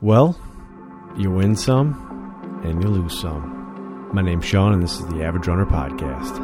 Well, 0.00 0.38
you 1.16 1.32
win 1.32 1.56
some 1.56 2.60
and 2.62 2.80
you 2.80 2.88
lose 2.88 3.18
some. 3.18 4.08
My 4.12 4.22
name's 4.22 4.44
Sean, 4.44 4.72
and 4.72 4.80
this 4.80 4.92
is 4.92 5.06
the 5.06 5.24
Average 5.24 5.48
Runner 5.48 5.66
Podcast. 5.66 6.36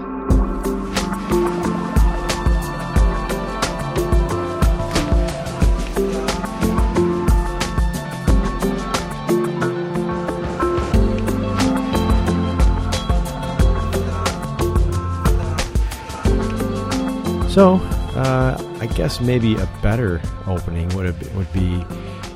So, 17.53 17.75
uh, 18.19 18.79
I 18.81 18.87
guess 18.87 19.21
maybe 19.21 19.55
a 19.55 19.69
better 19.81 20.21
opening 20.49 20.89
would 20.97 21.07
have, 21.07 21.37
would 21.37 21.53
be 21.53 21.85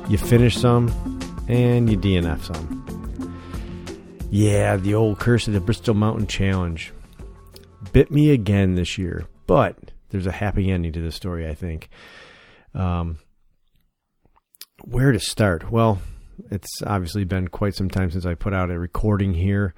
you 0.07 0.17
finish 0.17 0.57
some 0.57 1.08
and 1.49 1.89
you 1.89 1.97
DNF 1.97 2.45
some. 2.45 3.35
Yeah, 4.29 4.77
the 4.77 4.93
old 4.93 5.19
curse 5.19 5.47
of 5.47 5.53
the 5.53 5.59
Bristol 5.59 5.95
Mountain 5.95 6.27
Challenge 6.27 6.93
bit 7.91 8.11
me 8.11 8.29
again 8.31 8.75
this 8.75 8.97
year, 8.97 9.25
but 9.47 9.77
there's 10.09 10.27
a 10.27 10.31
happy 10.31 10.69
ending 10.69 10.93
to 10.93 11.01
this 11.01 11.15
story, 11.15 11.47
I 11.47 11.55
think. 11.55 11.89
Um, 12.73 13.17
where 14.83 15.11
to 15.11 15.19
start? 15.19 15.71
Well, 15.71 15.99
it's 16.51 16.81
obviously 16.85 17.23
been 17.23 17.47
quite 17.47 17.75
some 17.75 17.89
time 17.89 18.11
since 18.11 18.25
I 18.25 18.35
put 18.35 18.53
out 18.53 18.71
a 18.71 18.79
recording 18.79 19.33
here. 19.33 19.73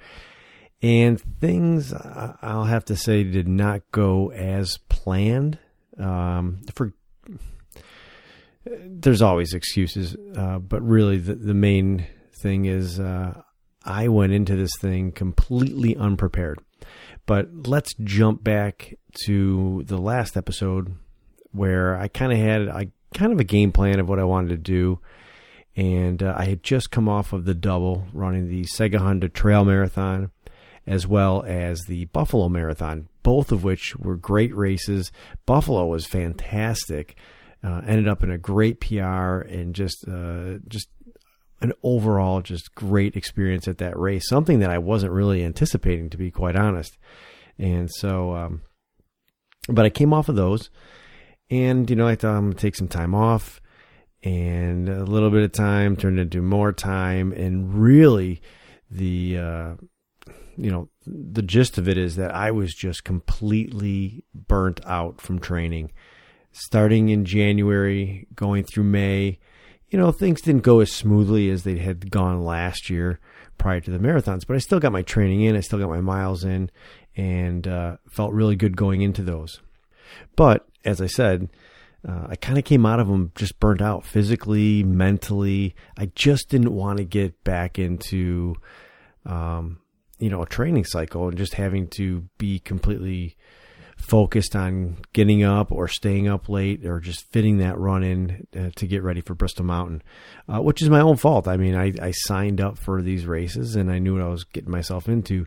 And 0.82 1.20
things, 1.40 1.92
uh, 1.92 2.36
I'll 2.42 2.64
have 2.64 2.84
to 2.86 2.96
say, 2.96 3.22
did 3.24 3.48
not 3.48 3.82
go 3.92 4.30
as 4.32 4.78
planned. 4.88 5.58
Um, 5.98 6.60
for 6.74 6.92
there's 8.64 9.22
always 9.22 9.54
excuses, 9.54 10.16
uh, 10.36 10.58
but 10.58 10.82
really 10.82 11.18
the, 11.18 11.34
the 11.34 11.54
main 11.54 12.06
thing 12.32 12.64
is 12.66 13.00
uh, 13.00 13.42
I 13.84 14.08
went 14.08 14.32
into 14.32 14.56
this 14.56 14.76
thing 14.80 15.12
completely 15.12 15.96
unprepared. 15.96 16.60
But 17.26 17.66
let's 17.66 17.94
jump 18.02 18.42
back 18.42 18.94
to 19.26 19.84
the 19.86 19.98
last 19.98 20.36
episode 20.36 20.96
where 21.52 21.96
I 21.96 22.08
kind 22.08 22.32
of 22.32 22.38
had 22.38 22.68
I 22.68 22.88
kind 23.14 23.32
of 23.32 23.38
a 23.38 23.44
game 23.44 23.72
plan 23.72 24.00
of 24.00 24.08
what 24.08 24.18
I 24.18 24.24
wanted 24.24 24.48
to 24.50 24.56
do, 24.56 24.98
and 25.76 26.22
uh, 26.22 26.34
I 26.36 26.46
had 26.46 26.62
just 26.62 26.90
come 26.90 27.08
off 27.08 27.32
of 27.32 27.44
the 27.44 27.54
double 27.54 28.06
running 28.12 28.48
the 28.48 28.64
Sehgahunda 28.64 29.32
Trail 29.32 29.64
Marathon 29.64 30.30
as 30.86 31.06
well 31.06 31.44
as 31.46 31.82
the 31.82 32.06
Buffalo 32.06 32.48
Marathon, 32.48 33.08
both 33.22 33.52
of 33.52 33.62
which 33.62 33.94
were 33.96 34.16
great 34.16 34.54
races. 34.54 35.12
Buffalo 35.46 35.86
was 35.86 36.06
fantastic. 36.06 37.16
Uh, 37.64 37.80
ended 37.86 38.08
up 38.08 38.24
in 38.24 38.30
a 38.30 38.38
great 38.38 38.80
PR 38.80 39.38
and 39.42 39.72
just 39.72 40.04
uh, 40.08 40.58
just 40.66 40.88
an 41.60 41.72
overall 41.84 42.42
just 42.42 42.74
great 42.74 43.14
experience 43.14 43.68
at 43.68 43.78
that 43.78 43.96
race. 43.96 44.28
Something 44.28 44.58
that 44.58 44.70
I 44.70 44.78
wasn't 44.78 45.12
really 45.12 45.44
anticipating, 45.44 46.10
to 46.10 46.16
be 46.16 46.30
quite 46.30 46.56
honest. 46.56 46.98
And 47.58 47.90
so, 47.90 48.34
um, 48.34 48.62
but 49.68 49.84
I 49.84 49.90
came 49.90 50.12
off 50.12 50.28
of 50.28 50.34
those, 50.34 50.70
and 51.50 51.88
you 51.88 51.96
know, 51.96 52.08
I 52.08 52.16
thought 52.16 52.34
I'm 52.36 52.50
gonna 52.50 52.54
take 52.54 52.74
some 52.74 52.88
time 52.88 53.14
off, 53.14 53.60
and 54.24 54.88
a 54.88 55.04
little 55.04 55.30
bit 55.30 55.44
of 55.44 55.52
time 55.52 55.96
turned 55.96 56.18
into 56.18 56.42
more 56.42 56.72
time, 56.72 57.32
and 57.32 57.74
really, 57.74 58.42
the 58.90 59.38
uh, 59.38 59.74
you 60.56 60.70
know, 60.70 60.88
the 61.06 61.42
gist 61.42 61.78
of 61.78 61.88
it 61.88 61.96
is 61.96 62.16
that 62.16 62.34
I 62.34 62.50
was 62.50 62.74
just 62.74 63.04
completely 63.04 64.24
burnt 64.34 64.80
out 64.84 65.20
from 65.20 65.38
training. 65.38 65.92
Starting 66.52 67.08
in 67.08 67.24
January, 67.24 68.26
going 68.34 68.64
through 68.64 68.84
May, 68.84 69.38
you 69.88 69.98
know, 69.98 70.12
things 70.12 70.40
didn't 70.40 70.62
go 70.62 70.80
as 70.80 70.90
smoothly 70.92 71.50
as 71.50 71.64
they 71.64 71.78
had 71.78 72.10
gone 72.10 72.42
last 72.42 72.88
year 72.88 73.20
prior 73.58 73.80
to 73.80 73.90
the 73.90 73.98
marathons, 73.98 74.46
but 74.46 74.56
I 74.56 74.58
still 74.58 74.80
got 74.80 74.92
my 74.92 75.02
training 75.02 75.42
in, 75.42 75.56
I 75.56 75.60
still 75.60 75.78
got 75.78 75.88
my 75.88 76.00
miles 76.00 76.44
in, 76.44 76.70
and 77.16 77.66
uh, 77.68 77.96
felt 78.10 78.32
really 78.32 78.56
good 78.56 78.76
going 78.76 79.02
into 79.02 79.22
those. 79.22 79.60
But 80.34 80.66
as 80.84 81.00
I 81.00 81.06
said, 81.06 81.48
uh, 82.06 82.26
I 82.28 82.36
kind 82.36 82.58
of 82.58 82.64
came 82.64 82.84
out 82.84 83.00
of 83.00 83.08
them 83.08 83.32
just 83.34 83.60
burnt 83.60 83.80
out 83.80 84.04
physically, 84.04 84.82
mentally. 84.82 85.74
I 85.96 86.06
just 86.14 86.48
didn't 86.48 86.74
want 86.74 86.98
to 86.98 87.04
get 87.04 87.44
back 87.44 87.78
into 87.78 88.56
um, 89.24 89.78
you 90.18 90.30
know 90.30 90.42
a 90.42 90.46
training 90.46 90.84
cycle 90.84 91.28
and 91.28 91.36
just 91.36 91.54
having 91.54 91.88
to 91.88 92.28
be 92.38 92.58
completely 92.58 93.36
focused 94.02 94.56
on 94.56 94.96
getting 95.12 95.44
up 95.44 95.70
or 95.70 95.86
staying 95.86 96.28
up 96.28 96.48
late 96.48 96.84
or 96.84 96.98
just 96.98 97.30
fitting 97.30 97.58
that 97.58 97.78
run 97.78 98.02
in 98.02 98.46
uh, 98.58 98.70
to 98.74 98.86
get 98.86 99.02
ready 99.02 99.20
for 99.20 99.34
Bristol 99.34 99.64
Mountain, 99.64 100.02
uh, 100.52 100.60
which 100.60 100.82
is 100.82 100.90
my 100.90 101.00
own 101.00 101.16
fault. 101.16 101.46
I 101.46 101.56
mean, 101.56 101.76
I, 101.76 101.92
I, 102.02 102.10
signed 102.10 102.60
up 102.60 102.78
for 102.78 103.00
these 103.00 103.26
races 103.26 103.76
and 103.76 103.90
I 103.92 104.00
knew 104.00 104.14
what 104.14 104.22
I 104.22 104.28
was 104.28 104.44
getting 104.44 104.72
myself 104.72 105.08
into, 105.08 105.46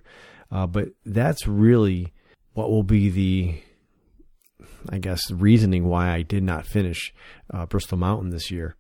uh, 0.52 0.68
but 0.68 0.90
that's 1.06 1.48
really 1.48 2.14
what 2.54 2.72
will 2.72 2.84
be 2.84 3.10
the, 3.10 3.62
I 4.90 5.00
guess, 5.00 5.30
reasoning 5.30 5.86
why 5.86 6.12
I 6.12 6.22
did 6.22 6.44
not 6.44 6.66
finish 6.66 7.14
uh, 7.54 7.66
Bristol 7.66 7.98
Mountain 7.98 8.30
this 8.30 8.52
year 8.52 8.78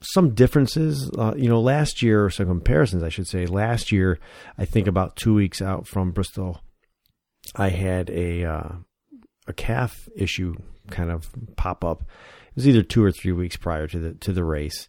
some 0.00 0.32
differences. 0.32 1.10
Uh, 1.18 1.34
you 1.36 1.48
know, 1.48 1.60
last 1.60 2.02
year, 2.02 2.24
or 2.24 2.30
some 2.30 2.46
comparisons, 2.46 3.02
I 3.02 3.08
should 3.08 3.26
say. 3.26 3.46
Last 3.46 3.90
year, 3.90 4.20
I 4.56 4.64
think 4.64 4.86
about 4.86 5.16
two 5.16 5.34
weeks 5.34 5.60
out 5.60 5.88
from 5.88 6.12
Bristol, 6.12 6.60
I 7.56 7.70
had 7.70 8.08
a 8.10 8.44
uh, 8.44 8.68
a 9.48 9.52
calf 9.52 10.08
issue 10.14 10.54
kind 10.90 11.10
of 11.10 11.28
pop 11.56 11.84
up. 11.84 12.02
It 12.02 12.56
was 12.56 12.68
either 12.68 12.82
two 12.82 13.02
or 13.04 13.12
three 13.12 13.32
weeks 13.32 13.56
prior 13.56 13.86
to 13.88 13.98
the 13.98 14.14
to 14.14 14.32
the 14.32 14.44
race. 14.44 14.88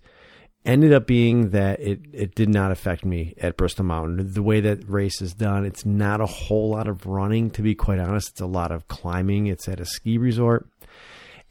Ended 0.65 0.93
up 0.93 1.07
being 1.07 1.49
that 1.49 1.79
it 1.79 2.01
it 2.13 2.35
did 2.35 2.49
not 2.49 2.71
affect 2.71 3.05
me 3.05 3.33
at 3.39 3.57
Bristol 3.57 3.85
Mountain. 3.85 4.33
The 4.33 4.43
way 4.43 4.59
that 4.59 4.87
race 4.87 5.21
is 5.21 5.33
done, 5.33 5.65
it's 5.65 5.85
not 5.85 6.21
a 6.21 6.25
whole 6.25 6.69
lot 6.69 6.87
of 6.87 7.05
running. 7.05 7.49
To 7.51 7.61
be 7.61 7.75
quite 7.75 7.99
honest, 7.99 8.31
it's 8.31 8.41
a 8.41 8.45
lot 8.45 8.71
of 8.71 8.87
climbing. 8.87 9.47
It's 9.47 9.67
at 9.67 9.79
a 9.79 9.85
ski 9.85 10.17
resort 10.17 10.67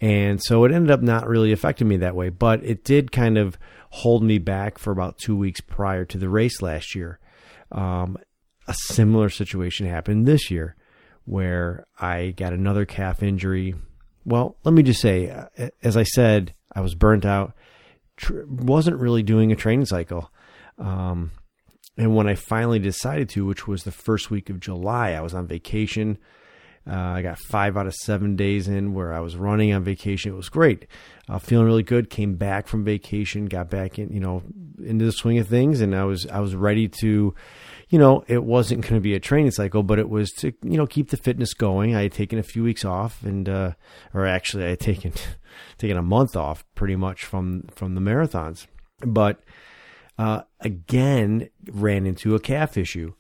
and 0.01 0.41
so 0.43 0.65
it 0.65 0.73
ended 0.73 0.91
up 0.91 1.03
not 1.03 1.27
really 1.27 1.53
affecting 1.53 1.89
me 1.89 1.97
that 1.99 2.15
way, 2.15 2.29
but 2.29 2.65
it 2.65 2.85
did 2.85 3.11
kind 3.11 3.37
of 3.37 3.59
hold 3.91 4.23
me 4.23 4.39
back 4.39 4.79
for 4.79 4.93
about 4.93 5.19
two 5.19 5.37
weeks 5.37 5.61
prior 5.61 6.05
to 6.05 6.19
the 6.19 6.29
race 6.29 6.63
last 6.63 6.95
year. 6.95 7.19
Um, 7.73 8.17
a 8.67 8.75
similar 8.75 9.29
situation 9.29 9.87
happened 9.87 10.27
this 10.27 10.51
year 10.51 10.77
where 11.29 11.87
I 12.01 12.31
got 12.31 12.55
another 12.55 12.87
calf 12.87 13.23
injury. 13.23 13.75
Well, 14.25 14.57
let 14.65 14.73
me 14.73 14.83
just 14.83 15.01
say, 15.01 15.31
uh, 15.31 15.69
as 15.83 15.97
I 15.97 16.03
said, 16.03 16.55
I 16.75 16.81
was 16.81 16.95
burnt 16.95 17.27
out, 17.27 17.53
tr- 18.17 18.45
wasn't 18.47 18.99
really 18.99 19.23
doing 19.23 19.53
a 19.53 19.57
training 19.57 19.87
cycle. 19.87 20.31
Um, 20.79 21.33
and 21.99 22.17
when 22.17 22.29
I 22.29 22.35
finally 22.35 22.79
decided 22.79 23.29
to, 23.31 23.45
which 23.45 23.67
was 23.69 23.85
the 23.85 23.93
first 23.93 24.31
week 24.31 24.49
of 24.49 24.59
July, 24.59 25.11
I 25.11 25.21
was 25.21 25.35
on 25.35 25.47
vacation. 25.47 26.17
Uh, 26.89 26.95
I 26.95 27.23
got 27.23 27.39
five 27.39 27.77
out 27.77 27.87
of 27.87 27.95
seven 27.95 28.35
days 28.35 28.67
in 28.67 28.95
where 28.95 29.13
I 29.13 29.21
was 29.21 29.37
running 29.37 29.75
on 29.75 29.85
vacation. 29.85 30.33
It 30.33 30.37
was 30.37 30.49
great. 30.49 30.87
Uh, 31.29 31.39
feeling 31.39 31.67
really 31.67 31.83
good. 31.83 32.09
Came 32.09 32.37
back 32.37 32.67
from 32.67 32.85
vacation, 32.85 33.47
got 33.47 33.69
back 33.69 33.99
in, 33.99 34.11
you 34.11 34.21
know, 34.21 34.43
into 34.83 35.05
the 35.05 35.13
swing 35.13 35.37
of 35.39 35.47
things, 35.47 35.83
and 35.83 35.95
I 35.95 36.05
was 36.05 36.27
I 36.27 36.41
was 36.41 36.55
ready 36.55 36.89
to, 37.01 37.35
you 37.91 37.99
know, 37.99 38.23
it 38.29 38.45
wasn't 38.45 38.83
going 38.83 38.95
to 38.95 39.01
be 39.01 39.15
a 39.15 39.21
training 39.21 39.51
cycle, 39.51 39.83
but 39.83 39.99
it 39.99 40.09
was 40.09 40.31
to 40.33 40.53
you 40.63 40.77
know 40.77 40.87
keep 40.87 41.11
the 41.11 41.17
fitness 41.17 41.55
going. 41.55 41.95
I 41.95 42.03
had 42.03 42.13
taken 42.13 42.39
a 42.39 42.45
few 42.45 42.63
weeks 42.63 42.85
off, 42.85 43.23
and 43.23 43.49
uh, 43.49 43.73
or 44.13 44.27
actually 44.27 44.65
I 44.65 44.71
had 44.71 44.81
taken 44.81 45.13
taken 45.79 45.97
a 45.97 46.03
month 46.03 46.37
off 46.37 46.65
pretty 46.75 46.97
much 46.97 47.25
from 47.25 47.69
from 47.75 47.95
the 47.95 48.01
marathons, 48.01 48.67
but 49.01 49.41
uh, 50.19 50.43
again 50.61 51.49
ran 51.71 52.07
into 52.07 52.35
a 52.35 52.41
calf 52.41 52.77
issue. 52.77 53.15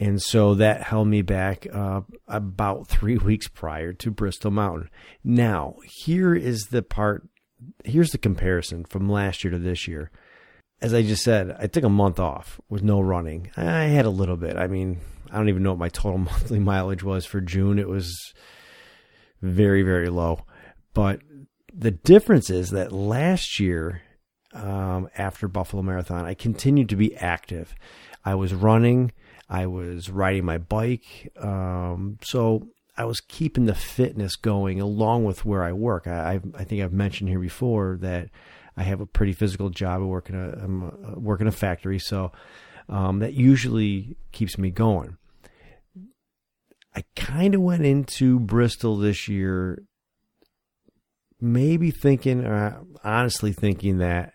And 0.00 0.20
so 0.20 0.54
that 0.56 0.82
held 0.82 1.06
me 1.08 1.22
back 1.22 1.66
uh, 1.72 2.02
about 2.26 2.88
three 2.88 3.16
weeks 3.16 3.48
prior 3.48 3.92
to 3.94 4.10
Bristol 4.10 4.50
Mountain. 4.50 4.90
Now, 5.22 5.76
here 5.84 6.34
is 6.34 6.66
the 6.70 6.82
part, 6.82 7.28
here's 7.84 8.10
the 8.10 8.18
comparison 8.18 8.84
from 8.84 9.08
last 9.08 9.44
year 9.44 9.52
to 9.52 9.58
this 9.58 9.86
year. 9.86 10.10
As 10.80 10.92
I 10.92 11.02
just 11.02 11.22
said, 11.22 11.56
I 11.58 11.66
took 11.66 11.84
a 11.84 11.88
month 11.88 12.18
off 12.18 12.60
with 12.68 12.82
no 12.82 13.00
running. 13.00 13.50
I 13.56 13.84
had 13.84 14.04
a 14.04 14.10
little 14.10 14.36
bit. 14.36 14.56
I 14.56 14.66
mean, 14.66 15.00
I 15.30 15.36
don't 15.36 15.48
even 15.48 15.62
know 15.62 15.70
what 15.70 15.78
my 15.78 15.88
total 15.88 16.18
monthly 16.30 16.58
mileage 16.58 17.02
was 17.02 17.26
for 17.26 17.40
June. 17.40 17.78
It 17.78 17.88
was 17.88 18.14
very, 19.40 19.82
very 19.82 20.08
low. 20.08 20.44
But 20.92 21.20
the 21.72 21.90
difference 21.90 22.50
is 22.50 22.70
that 22.70 22.92
last 22.92 23.58
year, 23.58 24.02
um, 24.52 25.08
after 25.16 25.48
Buffalo 25.48 25.82
Marathon, 25.82 26.24
I 26.24 26.34
continued 26.34 26.88
to 26.90 26.96
be 26.96 27.16
active. 27.16 27.74
I 28.24 28.34
was 28.36 28.54
running. 28.54 29.12
I 29.48 29.66
was 29.66 30.08
riding 30.08 30.44
my 30.44 30.58
bike. 30.58 31.32
Um, 31.38 32.18
so 32.22 32.68
I 32.96 33.04
was 33.04 33.20
keeping 33.20 33.66
the 33.66 33.74
fitness 33.74 34.36
going 34.36 34.80
along 34.80 35.24
with 35.24 35.44
where 35.44 35.64
I 35.64 35.72
work. 35.72 36.06
I, 36.06 36.40
I 36.54 36.64
think 36.64 36.82
I've 36.82 36.92
mentioned 36.92 37.28
here 37.28 37.40
before 37.40 37.98
that 38.00 38.30
I 38.76 38.82
have 38.82 39.00
a 39.00 39.06
pretty 39.06 39.32
physical 39.32 39.70
job. 39.70 40.02
I 40.02 40.04
work 40.04 40.28
in 40.28 40.36
a, 40.36 40.48
I'm 40.62 41.22
work 41.22 41.40
in 41.40 41.46
a 41.46 41.52
factory, 41.52 41.98
so 41.98 42.32
um, 42.88 43.20
that 43.20 43.34
usually 43.34 44.16
keeps 44.32 44.58
me 44.58 44.70
going. 44.70 45.16
I 46.96 47.04
kind 47.16 47.54
of 47.54 47.60
went 47.60 47.84
into 47.84 48.38
Bristol 48.38 48.96
this 48.96 49.28
year, 49.28 49.82
maybe 51.40 51.90
thinking, 51.90 52.44
or 52.44 52.84
honestly 53.02 53.52
thinking 53.52 53.98
that 53.98 54.34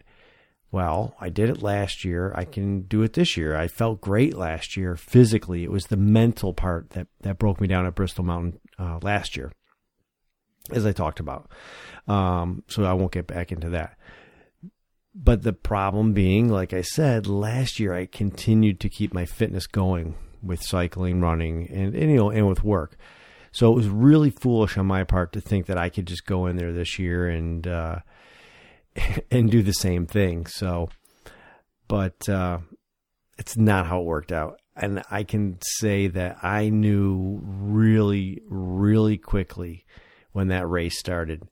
well, 0.71 1.15
I 1.19 1.29
did 1.29 1.49
it 1.49 1.63
last 1.63 2.05
year. 2.05 2.31
I 2.35 2.45
can 2.45 2.81
do 2.81 3.01
it 3.01 3.13
this 3.13 3.35
year. 3.35 3.55
I 3.55 3.67
felt 3.67 4.01
great 4.01 4.35
last 4.35 4.77
year 4.77 4.95
physically. 4.95 5.63
It 5.63 5.71
was 5.71 5.87
the 5.87 5.97
mental 5.97 6.53
part 6.53 6.91
that, 6.91 7.07
that 7.21 7.39
broke 7.39 7.59
me 7.59 7.67
down 7.67 7.87
at 7.87 7.95
Bristol 7.95 8.23
Mountain 8.23 8.59
uh, 8.77 8.99
last 9.01 9.35
year, 9.35 9.51
as 10.71 10.85
I 10.85 10.91
talked 10.91 11.19
about. 11.19 11.49
Um, 12.07 12.63
so 12.67 12.83
I 12.83 12.93
won't 12.93 13.11
get 13.11 13.25
back 13.25 13.51
into 13.51 13.69
that. 13.71 13.97
But 15.21 15.43
the 15.43 15.51
problem 15.51 16.13
being, 16.13 16.47
like 16.47 16.73
I 16.73 16.81
said, 16.81 17.27
last 17.27 17.77
year 17.77 17.93
I 17.93 18.05
continued 18.05 18.79
to 18.79 18.89
keep 18.89 19.13
my 19.13 19.25
fitness 19.25 19.67
going 19.67 20.15
with 20.41 20.63
cycling, 20.63 21.19
running, 21.19 21.67
and, 21.69 21.93
and 21.93 22.09
you 22.09 22.15
know, 22.15 22.29
and 22.29 22.47
with 22.47 22.63
work. 22.63 22.95
So 23.51 23.69
it 23.69 23.75
was 23.75 23.89
really 23.89 24.29
foolish 24.29 24.77
on 24.77 24.85
my 24.85 25.03
part 25.03 25.33
to 25.33 25.41
think 25.41 25.65
that 25.65 25.77
I 25.77 25.89
could 25.89 26.05
just 26.05 26.25
go 26.25 26.45
in 26.45 26.55
there 26.55 26.71
this 26.71 26.97
year 26.97 27.27
and 27.27 27.67
uh, 27.67 27.99
and 29.31 29.51
do 29.51 29.61
the 29.61 29.73
same 29.73 30.05
thing. 30.05 30.45
So, 30.45 30.87
but 31.89 32.29
uh, 32.29 32.59
it's 33.37 33.57
not 33.57 33.87
how 33.87 33.99
it 33.99 34.05
worked 34.05 34.31
out. 34.31 34.61
And 34.77 35.03
I 35.11 35.23
can 35.23 35.57
say 35.61 36.07
that 36.07 36.37
I 36.41 36.69
knew 36.69 37.41
really, 37.43 38.41
really 38.47 39.17
quickly 39.17 39.85
when 40.31 40.47
that 40.47 40.69
race 40.69 40.97
started 40.97 41.45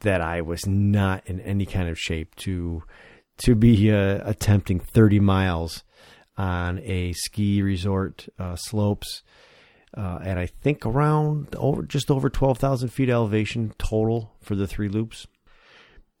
that 0.00 0.20
I 0.20 0.40
was 0.40 0.66
not 0.66 1.26
in 1.26 1.40
any 1.40 1.66
kind 1.66 1.88
of 1.88 1.98
shape 1.98 2.34
to 2.36 2.82
to 3.44 3.54
be 3.54 3.90
uh, 3.90 4.20
attempting 4.24 4.80
30 4.80 5.20
miles 5.20 5.82
on 6.36 6.78
a 6.80 7.12
ski 7.14 7.62
resort 7.62 8.28
uh, 8.38 8.54
slopes 8.56 9.22
uh, 9.96 10.20
and 10.24 10.38
I 10.38 10.46
think 10.46 10.86
around 10.86 11.54
over 11.56 11.82
just 11.82 12.10
over 12.10 12.30
12,000 12.30 12.88
feet 12.90 13.10
elevation 13.10 13.74
total 13.78 14.32
for 14.40 14.54
the 14.54 14.66
three 14.66 14.88
loops. 14.88 15.26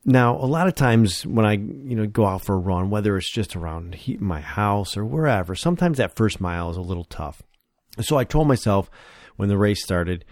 Now, 0.04 0.36
a 0.36 0.46
lot 0.46 0.66
of 0.66 0.74
times 0.74 1.26
when 1.26 1.44
I 1.44 1.52
you 1.52 1.94
know 1.94 2.06
go 2.06 2.26
out 2.26 2.42
for 2.42 2.54
a 2.54 2.58
run, 2.58 2.90
whether 2.90 3.16
it's 3.16 3.32
just 3.32 3.54
around 3.54 3.96
my 4.18 4.40
house 4.40 4.96
or 4.96 5.04
wherever, 5.04 5.54
sometimes 5.54 5.98
that 5.98 6.16
first 6.16 6.40
mile 6.40 6.70
is 6.70 6.76
a 6.76 6.82
little 6.82 7.04
tough. 7.04 7.42
So 8.00 8.16
I 8.16 8.24
told 8.24 8.48
myself 8.48 8.90
when 9.36 9.48
the 9.48 9.58
race 9.58 9.82
started 9.82 10.24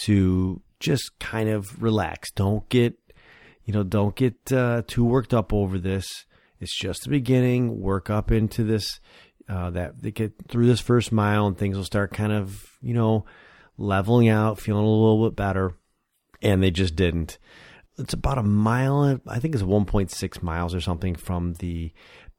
to 0.00 0.60
just 0.80 1.18
kind 1.18 1.48
of 1.48 1.82
relax. 1.82 2.30
Don't 2.30 2.68
get 2.68 2.96
you 3.64 3.72
know 3.72 3.82
don't 3.82 4.14
get 4.14 4.52
uh, 4.52 4.82
too 4.86 5.04
worked 5.04 5.34
up 5.34 5.52
over 5.52 5.78
this. 5.78 6.26
It's 6.60 6.76
just 6.76 7.04
the 7.04 7.10
beginning. 7.10 7.80
Work 7.80 8.10
up 8.10 8.30
into 8.30 8.64
this 8.64 9.00
uh, 9.48 9.70
that 9.70 10.02
they 10.02 10.10
get 10.10 10.32
through 10.48 10.66
this 10.66 10.80
first 10.80 11.12
mile 11.12 11.46
and 11.46 11.58
things 11.58 11.76
will 11.76 11.84
start 11.84 12.12
kind 12.12 12.32
of, 12.32 12.64
you 12.80 12.94
know, 12.94 13.24
leveling 13.76 14.28
out, 14.28 14.58
feeling 14.58 14.84
a 14.84 14.88
little 14.88 15.28
bit 15.28 15.36
better. 15.36 15.76
And 16.42 16.62
they 16.62 16.70
just 16.70 16.96
didn't. 16.96 17.38
It's 17.98 18.14
about 18.14 18.38
a 18.38 18.42
mile, 18.42 19.20
I 19.26 19.38
think 19.38 19.54
it's 19.54 19.62
1.6 19.62 20.42
miles 20.42 20.74
or 20.74 20.80
something 20.80 21.14
from 21.14 21.54
the 21.54 21.92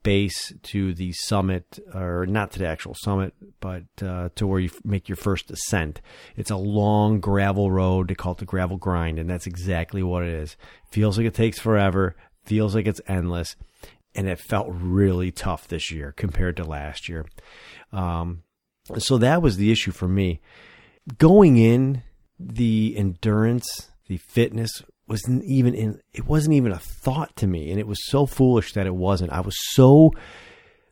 base 0.06 0.54
to 0.62 0.94
the 0.94 1.12
summit, 1.14 1.80
or 1.94 2.28
not 2.28 2.52
to 2.52 2.60
the 2.60 2.68
actual 2.68 2.94
summit, 2.94 3.34
but 3.60 3.84
uh, 4.02 4.30
to 4.36 4.46
where 4.46 4.60
you 4.60 4.70
make 4.84 5.10
your 5.10 5.16
first 5.16 5.50
ascent. 5.50 6.00
It's 6.38 6.52
a 6.52 6.56
long 6.56 7.20
gravel 7.20 7.72
road. 7.72 8.08
They 8.08 8.16
call 8.16 8.34
it 8.34 8.38
the 8.38 8.46
gravel 8.46 8.78
grind, 8.78 9.18
and 9.18 9.28
that's 9.28 9.48
exactly 9.48 10.04
what 10.04 10.24
it 10.24 10.30
is. 10.30 10.56
Feels 10.92 11.18
like 11.18 11.28
it 11.28 11.34
takes 11.34 11.60
forever, 11.60 12.16
feels 12.46 12.76
like 12.76 12.86
it's 12.86 13.02
endless 13.08 13.56
and 14.16 14.30
it 14.30 14.40
felt 14.40 14.68
really 14.70 15.32
tough 15.32 15.68
this 15.68 15.92
year 15.92 16.14
compared 16.14 16.56
to 16.58 16.64
last 16.64 17.10
year. 17.10 17.26
Um, 17.92 18.44
so 18.98 19.18
that 19.18 19.42
was 19.42 19.58
the 19.58 19.72
issue 19.72 19.92
for 19.92 20.08
me. 20.08 20.40
Going 21.18 21.58
in, 21.58 22.04
the 22.40 22.96
endurance, 22.98 23.92
the 24.08 24.18
fitness 24.18 24.82
wasn't 25.08 25.44
even 25.44 25.74
in, 25.74 26.00
it 26.14 26.26
wasn't 26.26 26.56
even 26.56 26.72
a 26.72 26.80
thought 26.80 27.36
to 27.38 27.48
me. 27.48 27.70
And 27.72 27.80
it 27.80 27.88
was 27.88 28.00
so 28.08 28.26
foolish 28.26 28.74
that 28.74 28.88
it 28.88 28.96
wasn't. 28.96 29.32
I 29.32 29.42
was 29.42 29.56
so 29.72 30.12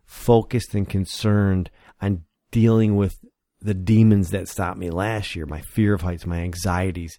focused 0.05 0.75
and 0.75 0.87
concerned 0.87 1.69
on 2.01 2.23
dealing 2.51 2.95
with 2.95 3.15
the 3.61 3.73
demons 3.73 4.31
that 4.31 4.47
stopped 4.47 4.77
me 4.77 4.89
last 4.89 5.35
year, 5.35 5.45
my 5.45 5.61
fear 5.61 5.93
of 5.93 6.01
heights, 6.01 6.25
my 6.25 6.39
anxieties, 6.39 7.17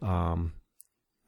um, 0.00 0.52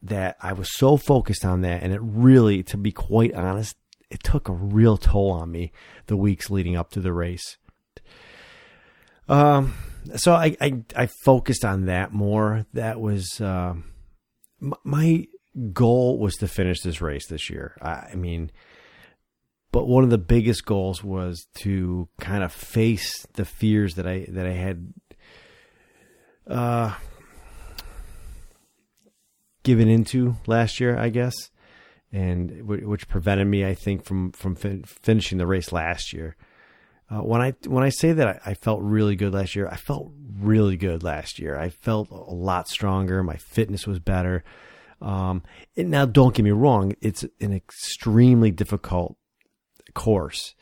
that 0.03 0.37
I 0.41 0.53
was 0.53 0.69
so 0.76 0.97
focused 0.97 1.44
on 1.44 1.62
that. 1.62 1.82
And 1.82 1.93
it 1.93 2.00
really, 2.03 2.62
to 2.64 2.76
be 2.76 2.93
quite 2.93 3.35
honest, 3.35 3.76
it 4.11 4.23
took 4.23 4.49
a 4.49 4.53
real 4.53 4.97
toll 4.97 5.32
on 5.32 5.50
me 5.50 5.73
the 6.06 6.17
weeks 6.17 6.50
leading 6.50 6.76
up 6.76 6.91
to 6.93 7.00
the 7.00 7.12
race. 7.12 7.59
Um, 9.29 9.75
so 10.17 10.32
I, 10.32 10.56
I, 10.61 10.82
I 10.97 11.09
focused 11.25 11.64
on 11.64 11.87
that 11.87 12.12
more. 12.12 12.67
That 12.73 13.00
was 13.00 13.41
uh, 13.41 13.75
my 14.85 15.26
goal 15.73 16.19
was 16.19 16.37
to 16.37 16.49
finish 16.49 16.81
this 16.81 17.00
race 17.00 17.26
this 17.26 17.50
year. 17.50 17.76
I, 17.82 18.14
mean, 18.14 18.50
but 19.70 19.87
one 19.87 20.05
of 20.05 20.11
the 20.11 20.19
biggest 20.19 20.64
goals 20.64 21.03
was 21.03 21.47
to 21.62 22.09
kind 22.20 22.43
of 22.44 22.53
face 22.53 23.26
the 23.35 23.44
fears 23.44 23.94
that 23.97 24.06
I 24.06 24.26
that 24.29 24.47
I 24.47 24.53
had 24.53 24.93
uh, 26.47 26.94
given 29.62 29.88
into 29.88 30.37
last 30.47 30.81
year, 30.81 30.99
I 30.99 31.09
guess 31.09 31.35
and 32.12 32.67
which 32.67 33.09
prevented 33.09 33.47
me, 33.47 33.64
I 33.64 33.75
think, 33.75 34.05
from 34.05 34.32
from 34.32 34.55
fin- 34.55 34.85
finishing 34.85 35.38
the 35.38 35.47
race 35.47 35.73
last 35.73 36.12
year. 36.12 36.37
Uh, 37.12 37.23
when 37.23 37.43
I 37.43 37.55
when 37.67 37.85
I 37.85 37.91
say 37.91 38.12
that 38.12 38.26
I, 38.26 38.50
I, 38.53 38.55
felt 38.55 38.81
really 38.81 39.17
good 39.17 39.35
last 39.35 39.55
year, 39.55 39.69
I 39.69 39.76
felt 39.76 40.11
really 40.38 40.79
good 40.79 41.03
last 41.03 41.38
year. 41.38 41.59
I 41.59 41.69
felt 41.69 42.09
a 42.11 42.14
lot 42.14 42.69
stronger. 42.69 43.23
My 43.23 43.37
fitness 43.37 43.87
was 43.87 43.99
better. 43.99 44.44
Um, 45.03 45.43
now, 45.76 46.06
don't 46.06 46.35
get 46.35 46.43
me 46.43 46.53
wrong; 46.53 46.94
it's 47.03 47.25
an 47.41 47.53
extremely 47.53 48.50
difficult 48.50 49.17
course. 49.93 50.55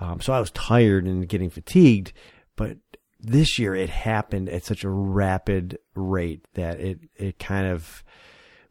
Um, 0.00 0.20
so 0.20 0.32
I 0.32 0.40
was 0.40 0.50
tired 0.50 1.06
and 1.06 1.28
getting 1.28 1.50
fatigued, 1.50 2.12
but 2.56 2.78
this 3.20 3.58
year 3.58 3.76
it 3.76 3.90
happened 3.90 4.48
at 4.48 4.64
such 4.64 4.82
a 4.82 4.90
rapid 4.90 5.78
rate 5.94 6.44
that 6.54 6.80
it 6.80 6.98
it 7.14 7.38
kind 7.38 7.68
of 7.68 8.02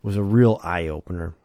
was 0.02 0.18
a 0.18 0.24
real 0.24 0.60
eye 0.62 0.90
opener 0.90 1.36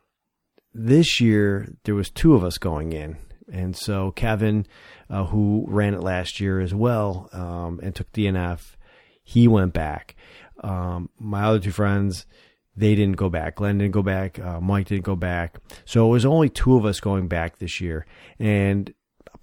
this 0.74 1.20
year 1.20 1.74
there 1.84 1.94
was 1.94 2.10
two 2.10 2.34
of 2.34 2.44
us 2.44 2.58
going 2.58 2.92
in, 2.92 3.16
and 3.52 3.76
so 3.76 4.10
Kevin, 4.12 4.66
uh, 5.10 5.24
who 5.24 5.64
ran 5.68 5.94
it 5.94 6.02
last 6.02 6.40
year 6.40 6.60
as 6.60 6.74
well, 6.74 7.28
um, 7.32 7.80
and 7.82 7.94
took 7.94 8.10
DNF, 8.12 8.76
he 9.22 9.48
went 9.48 9.72
back. 9.72 10.16
Um, 10.62 11.10
my 11.18 11.44
other 11.44 11.60
two 11.60 11.70
friends, 11.70 12.26
they 12.76 12.94
didn't 12.94 13.16
go 13.16 13.28
back. 13.28 13.56
Glenn 13.56 13.78
didn't 13.78 13.92
go 13.92 14.02
back. 14.02 14.38
Uh, 14.38 14.60
Mike 14.60 14.86
didn't 14.86 15.04
go 15.04 15.16
back. 15.16 15.56
So 15.84 16.06
it 16.06 16.10
was 16.10 16.24
only 16.24 16.48
two 16.48 16.76
of 16.76 16.84
us 16.84 17.00
going 17.00 17.28
back 17.28 17.58
this 17.58 17.80
year, 17.80 18.06
and 18.38 18.92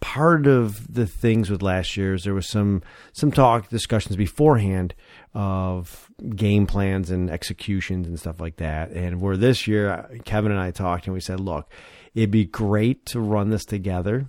part 0.06 0.46
of 0.46 0.94
the 0.94 1.08
things 1.08 1.50
with 1.50 1.64
last 1.64 1.98
year 1.98 2.14
is 2.14 2.24
there 2.24 2.36
was 2.36 2.48
some 2.48 2.84
some 3.12 3.32
talk 3.32 3.70
discussions 3.70 4.16
beforehand 4.16 4.94
of 5.34 6.12
game 6.36 6.68
plans 6.68 7.10
and 7.10 7.28
executions 7.32 8.08
and 8.08 8.20
stuff 8.20 8.40
like 8.40 8.58
that. 8.58 8.92
And 8.92 9.20
where 9.20 9.36
this 9.36 9.66
year, 9.66 10.08
Kevin 10.24 10.52
and 10.52 10.62
I 10.62 10.70
talked 10.70 11.08
and 11.08 11.16
we 11.16 11.22
said, 11.22 11.40
look, 11.40 11.72
it'd 12.14 12.30
be 12.30 12.46
great 12.46 13.08
to 13.08 13.20
run 13.20 13.50
this 13.50 13.66
together. 13.66 14.28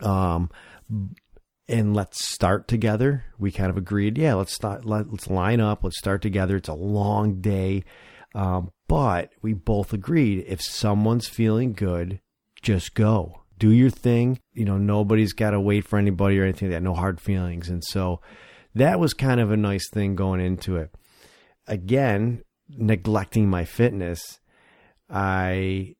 Um, 0.00 0.50
and 1.68 1.94
let's 1.94 2.26
start 2.26 2.66
together. 2.66 3.24
We 3.38 3.52
kind 3.52 3.68
of 3.68 3.76
agreed, 3.76 4.16
yeah, 4.16 4.32
let's 4.32 4.54
start, 4.54 4.86
let, 4.86 5.12
us 5.12 5.28
line 5.28 5.60
up, 5.60 5.84
let's 5.84 5.98
start 5.98 6.22
together. 6.22 6.56
It's 6.56 6.70
a 6.70 6.74
long 6.74 7.42
day. 7.42 7.84
Um, 8.34 8.72
but 8.88 9.30
we 9.42 9.52
both 9.52 9.92
agreed 9.92 10.46
if 10.48 10.62
someone's 10.62 11.28
feeling 11.28 11.74
good, 11.74 12.20
just 12.62 12.94
go. 12.94 13.43
Do 13.58 13.70
your 13.70 13.90
thing. 13.90 14.40
You 14.52 14.64
know, 14.64 14.78
nobody's 14.78 15.32
got 15.32 15.50
to 15.50 15.60
wait 15.60 15.84
for 15.84 15.98
anybody 15.98 16.38
or 16.38 16.44
anything 16.44 16.70
that. 16.70 16.82
No 16.82 16.94
hard 16.94 17.20
feelings. 17.20 17.68
And 17.68 17.82
so, 17.84 18.20
that 18.74 18.98
was 18.98 19.14
kind 19.14 19.40
of 19.40 19.50
a 19.50 19.56
nice 19.56 19.88
thing 19.88 20.16
going 20.16 20.40
into 20.40 20.76
it. 20.76 20.94
Again, 21.66 22.42
neglecting 22.68 23.48
my 23.48 23.64
fitness, 23.64 24.40
I 25.08 25.94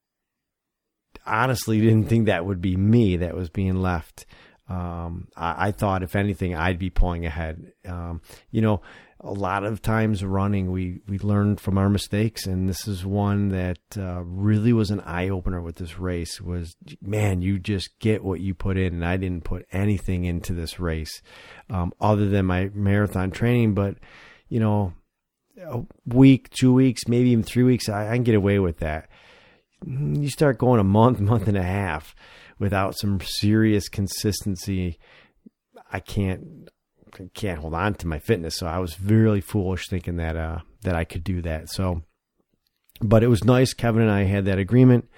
honestly 1.27 1.81
didn't 1.81 2.09
think 2.09 2.27
that 2.27 2.45
would 2.45 2.61
be 2.61 2.77
me 2.77 3.17
that 3.19 3.37
was 3.37 3.49
being 3.49 3.77
left. 3.77 4.27
Um, 4.69 5.29
I, 5.37 5.69
I, 5.69 5.73
thought, 5.73 6.03
if 6.03 6.17
anything, 6.17 6.55
I'd 6.55 6.79
be 6.79 6.91
pulling 6.91 7.27
ahead. 7.27 7.73
Um, 7.87 8.23
you 8.51 8.63
know, 8.63 8.81
a 9.25 9.33
lot 9.33 9.65
of 9.65 9.81
times 9.81 10.23
running, 10.23 10.71
we 10.71 11.01
we 11.09 11.19
learn 11.19 11.57
from 11.57 11.79
our 11.79 11.89
mistakes, 11.89 12.47
and 12.47 12.69
this 12.69 12.87
is 12.87 13.07
one 13.07 13.49
that 13.49 13.79
uh, 13.97 14.23
really 14.23 14.73
was 14.73 14.91
an 14.91 15.01
eye 15.01 15.31
opener 15.31 15.63
with 15.63 15.77
this 15.77 15.99
race. 15.99 16.41
Was 16.41 16.77
man, 17.01 17.41
you 17.41 17.59
just 17.59 17.99
get 18.01 18.23
what 18.23 18.41
you 18.41 18.55
put 18.55 18.77
in, 18.77 18.93
and 18.95 19.05
I 19.05 19.17
didn't 19.17 19.45
put 19.45 19.67
anything 19.73 20.27
into 20.27 20.53
this 20.53 20.79
race 20.79 21.23
um, 21.71 21.93
other 22.01 22.29
than 22.29 22.45
my 22.45 22.71
marathon 22.75 23.31
training. 23.31 23.75
But 23.75 23.97
you 24.49 24.61
know, 24.61 24.93
a 25.59 25.83
week, 26.05 26.51
two 26.51 26.75
weeks, 26.75 27.09
maybe 27.09 27.31
even 27.31 27.45
three 27.45 27.65
weeks, 27.65 27.89
I, 27.89 28.11
I 28.11 28.15
can 28.15 28.25
get 28.25 28.35
away 28.35 28.59
with 28.59 28.79
that. 28.79 29.09
You 29.87 30.29
start 30.29 30.59
going 30.59 30.81
a 30.81 30.85
month, 30.85 31.21
month 31.21 31.49
and 31.49 31.57
a 31.57 31.63
half 31.63 32.15
without 32.59 32.95
some 32.99 33.21
serious 33.23 33.89
consistency. 33.89 34.99
I 35.91 36.01
can't 36.01 36.69
can't 37.35 37.61
hold 37.61 37.75
on 37.75 37.95
to 37.95 38.07
my 38.07 38.19
fitness. 38.19 38.57
So 38.57 38.67
I 38.67 38.79
was 38.79 39.01
really 39.01 39.41
foolish 39.41 39.89
thinking 39.89 40.17
that 40.17 40.37
uh, 40.37 40.61
that 40.83 40.95
I 40.95 41.05
could 41.05 41.25
do 41.25 41.43
that. 41.43 41.71
So, 41.71 42.03
but 43.01 43.23
it 43.23 43.29
was 43.29 43.45
nice. 43.45 43.75
Kevin 43.75 44.03
and 44.03 44.11
I 44.11 44.25
had 44.25 44.45
that 44.47 44.59
agreement, 44.59 45.09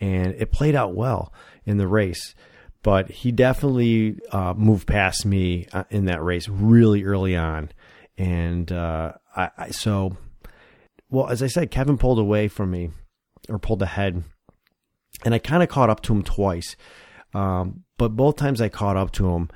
and 0.00 0.34
it 0.34 0.52
played 0.52 0.74
out 0.74 0.94
well 0.94 1.32
in 1.64 1.76
the 1.76 1.88
race. 1.88 2.34
But 2.82 3.10
he 3.10 3.30
definitely 3.30 4.18
uh, 4.32 4.54
moved 4.56 4.88
past 4.88 5.24
me 5.24 5.68
uh, 5.72 5.84
in 5.90 6.06
that 6.06 6.22
race 6.22 6.48
really 6.48 7.04
early 7.04 7.36
on, 7.36 7.70
and 8.18 8.70
uh, 8.72 9.12
I, 9.36 9.50
I 9.56 9.70
so 9.70 10.16
well 11.08 11.28
as 11.28 11.42
I 11.42 11.46
said, 11.46 11.70
Kevin 11.70 11.98
pulled 11.98 12.18
away 12.18 12.48
from 12.48 12.70
me 12.72 12.90
or 13.48 13.60
pulled 13.60 13.82
ahead, 13.82 14.24
and 15.24 15.34
I 15.34 15.38
kind 15.38 15.62
of 15.62 15.68
caught 15.68 15.90
up 15.90 16.00
to 16.02 16.12
him 16.12 16.22
twice. 16.22 16.74
Um, 17.34 17.84
but 17.98 18.16
both 18.16 18.36
times 18.36 18.60
I 18.60 18.68
caught 18.68 18.96
up 18.96 19.12
to 19.12 19.30
him, 19.30 19.50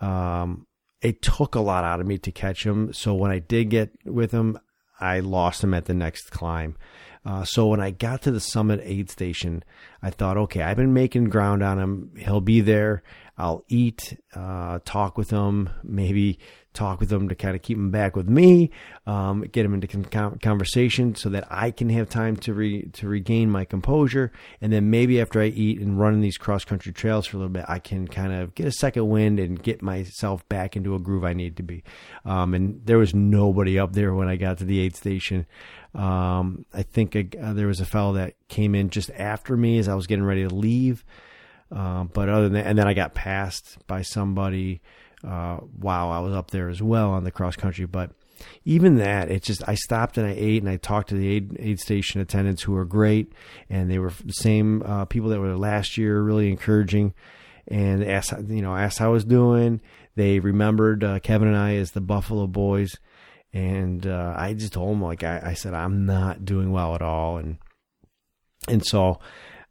um, 0.00 0.66
it 1.00 1.22
took 1.22 1.54
a 1.54 1.60
lot 1.60 1.84
out 1.84 2.00
of 2.00 2.06
me 2.06 2.18
to 2.18 2.32
catch 2.32 2.64
him. 2.64 2.92
So 2.92 3.14
when 3.14 3.30
I 3.30 3.38
did 3.38 3.70
get 3.70 3.90
with 4.04 4.32
him, 4.32 4.58
I 5.00 5.20
lost 5.20 5.62
him 5.62 5.74
at 5.74 5.84
the 5.84 5.94
next 5.94 6.30
climb. 6.30 6.76
Uh, 7.24 7.44
so 7.44 7.66
when 7.66 7.80
I 7.80 7.90
got 7.90 8.22
to 8.22 8.30
the 8.30 8.40
summit 8.40 8.80
aid 8.82 9.10
station, 9.10 9.62
I 10.02 10.10
thought, 10.10 10.36
okay, 10.36 10.62
I've 10.62 10.76
been 10.76 10.94
making 10.94 11.24
ground 11.24 11.62
on 11.62 11.78
him. 11.78 12.12
He'll 12.16 12.40
be 12.40 12.60
there. 12.60 13.02
I'll 13.36 13.64
eat, 13.68 14.18
uh, 14.34 14.80
talk 14.84 15.16
with 15.16 15.30
him, 15.30 15.70
maybe 15.84 16.38
talk 16.78 17.00
with 17.00 17.08
them 17.08 17.28
to 17.28 17.34
kind 17.34 17.56
of 17.56 17.62
keep 17.62 17.76
them 17.76 17.90
back 17.90 18.14
with 18.14 18.28
me, 18.28 18.70
um, 19.06 19.42
get 19.42 19.64
them 19.64 19.74
into 19.74 20.36
conversation 20.40 21.14
so 21.14 21.28
that 21.30 21.46
I 21.50 21.70
can 21.70 21.90
have 21.90 22.08
time 22.08 22.36
to 22.38 22.54
re- 22.54 22.88
to 22.92 23.08
regain 23.08 23.50
my 23.50 23.64
composure, 23.64 24.30
and 24.60 24.72
then 24.72 24.90
maybe 24.90 25.20
after 25.20 25.40
I 25.40 25.46
eat 25.46 25.80
and 25.80 25.98
run 25.98 26.20
these 26.20 26.38
cross 26.38 26.64
country 26.64 26.92
trails 26.92 27.26
for 27.26 27.36
a 27.36 27.40
little 27.40 27.52
bit, 27.52 27.64
I 27.68 27.80
can 27.80 28.06
kind 28.06 28.32
of 28.32 28.54
get 28.54 28.66
a 28.66 28.72
second 28.72 29.08
wind 29.08 29.40
and 29.40 29.60
get 29.62 29.82
myself 29.82 30.48
back 30.48 30.76
into 30.76 30.94
a 30.94 30.98
groove 30.98 31.24
I 31.24 31.32
need 31.32 31.56
to 31.56 31.62
be. 31.62 31.82
Um, 32.24 32.54
and 32.54 32.80
there 32.84 32.98
was 32.98 33.14
nobody 33.14 33.78
up 33.78 33.92
there 33.92 34.14
when 34.14 34.28
I 34.28 34.36
got 34.36 34.58
to 34.58 34.64
the 34.64 34.78
aid 34.80 34.94
station. 34.96 35.46
Um, 35.94 36.64
I 36.72 36.82
think 36.82 37.16
uh, 37.16 37.52
there 37.54 37.66
was 37.66 37.80
a 37.80 37.86
fellow 37.86 38.12
that 38.14 38.34
came 38.48 38.74
in 38.74 38.90
just 38.90 39.10
after 39.10 39.56
me 39.56 39.78
as 39.78 39.88
I 39.88 39.94
was 39.94 40.06
getting 40.06 40.24
ready 40.24 40.46
to 40.46 40.54
leave. 40.54 41.04
Uh, 41.74 42.04
but 42.04 42.28
other 42.28 42.44
than 42.44 42.54
that, 42.54 42.66
and 42.66 42.78
then 42.78 42.88
I 42.88 42.94
got 42.94 43.14
passed 43.14 43.78
by 43.86 44.02
somebody 44.02 44.80
uh, 45.26 45.56
while 45.56 46.10
I 46.10 46.20
was 46.20 46.32
up 46.32 46.50
there 46.50 46.68
as 46.68 46.82
well 46.82 47.10
on 47.10 47.24
the 47.24 47.30
cross 47.30 47.56
country. 47.56 47.86
But 47.86 48.12
even 48.64 48.96
that, 48.96 49.30
it 49.30 49.42
just 49.42 49.62
I 49.68 49.74
stopped 49.74 50.16
and 50.16 50.26
I 50.26 50.34
ate 50.36 50.62
and 50.62 50.70
I 50.70 50.76
talked 50.76 51.08
to 51.10 51.14
the 51.14 51.28
aid, 51.28 51.56
aid 51.58 51.80
station 51.80 52.20
attendants 52.20 52.62
who 52.62 52.72
were 52.72 52.84
great, 52.84 53.32
and 53.68 53.90
they 53.90 53.98
were 53.98 54.12
the 54.24 54.32
same 54.32 54.82
uh, 54.82 55.04
people 55.04 55.30
that 55.30 55.40
were 55.40 55.56
last 55.56 55.98
year, 55.98 56.22
really 56.22 56.48
encouraging, 56.48 57.14
and 57.66 58.04
asked 58.04 58.32
you 58.48 58.62
know 58.62 58.76
asked 58.76 58.98
how 58.98 59.06
I 59.06 59.12
was 59.12 59.24
doing. 59.24 59.80
They 60.14 60.40
remembered 60.40 61.04
uh, 61.04 61.20
Kevin 61.20 61.48
and 61.48 61.56
I 61.56 61.76
as 61.76 61.92
the 61.92 62.00
Buffalo 62.00 62.46
Boys, 62.46 62.96
and 63.52 64.06
uh, 64.06 64.34
I 64.36 64.54
just 64.54 64.72
told 64.72 64.92
them 64.92 65.02
like 65.02 65.22
I, 65.22 65.40
I 65.44 65.54
said 65.54 65.74
I'm 65.74 66.06
not 66.06 66.44
doing 66.44 66.72
well 66.72 66.94
at 66.94 67.02
all, 67.02 67.38
and 67.38 67.58
and 68.68 68.84
so 68.84 69.20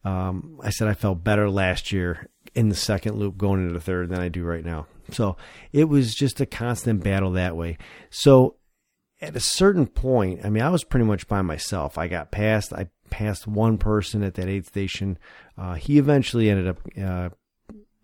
um, 0.04 0.60
I 0.64 0.70
said 0.70 0.88
I 0.88 0.94
felt 0.94 1.24
better 1.24 1.50
last 1.50 1.92
year 1.92 2.30
in 2.56 2.70
the 2.70 2.76
second 2.76 3.18
loop 3.18 3.38
going 3.38 3.62
into 3.62 3.74
the 3.74 3.82
third 3.82 4.10
than 4.10 4.20
I 4.20 4.30
do 4.30 4.44
right 4.44 4.66
now. 4.66 4.88
So 5.12 5.38
it 5.72 5.86
was 5.86 6.14
just 6.14 6.42
a 6.42 6.46
constant 6.46 7.04
battle 7.04 7.32
that 7.32 7.56
way. 7.56 7.78
So 8.10 8.56
at 9.22 9.36
a 9.36 9.42
certain 9.42 9.88
point, 9.88 10.42
I 10.44 10.50
mean, 10.50 10.64
I 10.64 10.70
was 10.70 10.84
pretty 10.84 11.06
much 11.06 11.28
by 11.28 11.42
myself. 11.42 11.98
I 11.98 12.08
got 12.08 12.32
past, 12.32 12.74
I 12.74 12.90
passed 13.10 13.48
one 13.48 13.78
person 13.78 14.24
at 14.24 14.36
that 14.36 14.48
aid 14.48 14.66
station. 14.66 15.18
Uh, 15.58 15.74
he 15.74 15.98
eventually 15.98 16.50
ended 16.50 16.68
up 16.68 16.80
uh, 17.02 17.30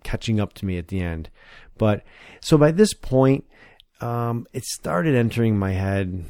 catching 0.03 0.39
up 0.39 0.53
to 0.53 0.65
me 0.65 0.77
at 0.77 0.87
the 0.87 1.01
end. 1.01 1.29
But 1.77 2.03
so 2.41 2.57
by 2.57 2.71
this 2.71 2.93
point, 2.93 3.45
um, 4.01 4.47
it 4.53 4.65
started 4.65 5.15
entering 5.15 5.57
my 5.57 5.71
head. 5.71 6.25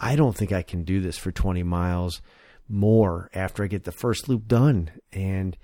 I 0.00 0.16
don't 0.16 0.36
think 0.36 0.52
I 0.52 0.62
can 0.62 0.84
do 0.84 1.00
this 1.00 1.18
for 1.18 1.30
20 1.30 1.62
miles 1.62 2.20
more 2.68 3.30
after 3.34 3.64
I 3.64 3.66
get 3.66 3.84
the 3.84 3.92
first 3.92 4.28
loop 4.28 4.46
done. 4.46 4.90
And, 5.12 5.56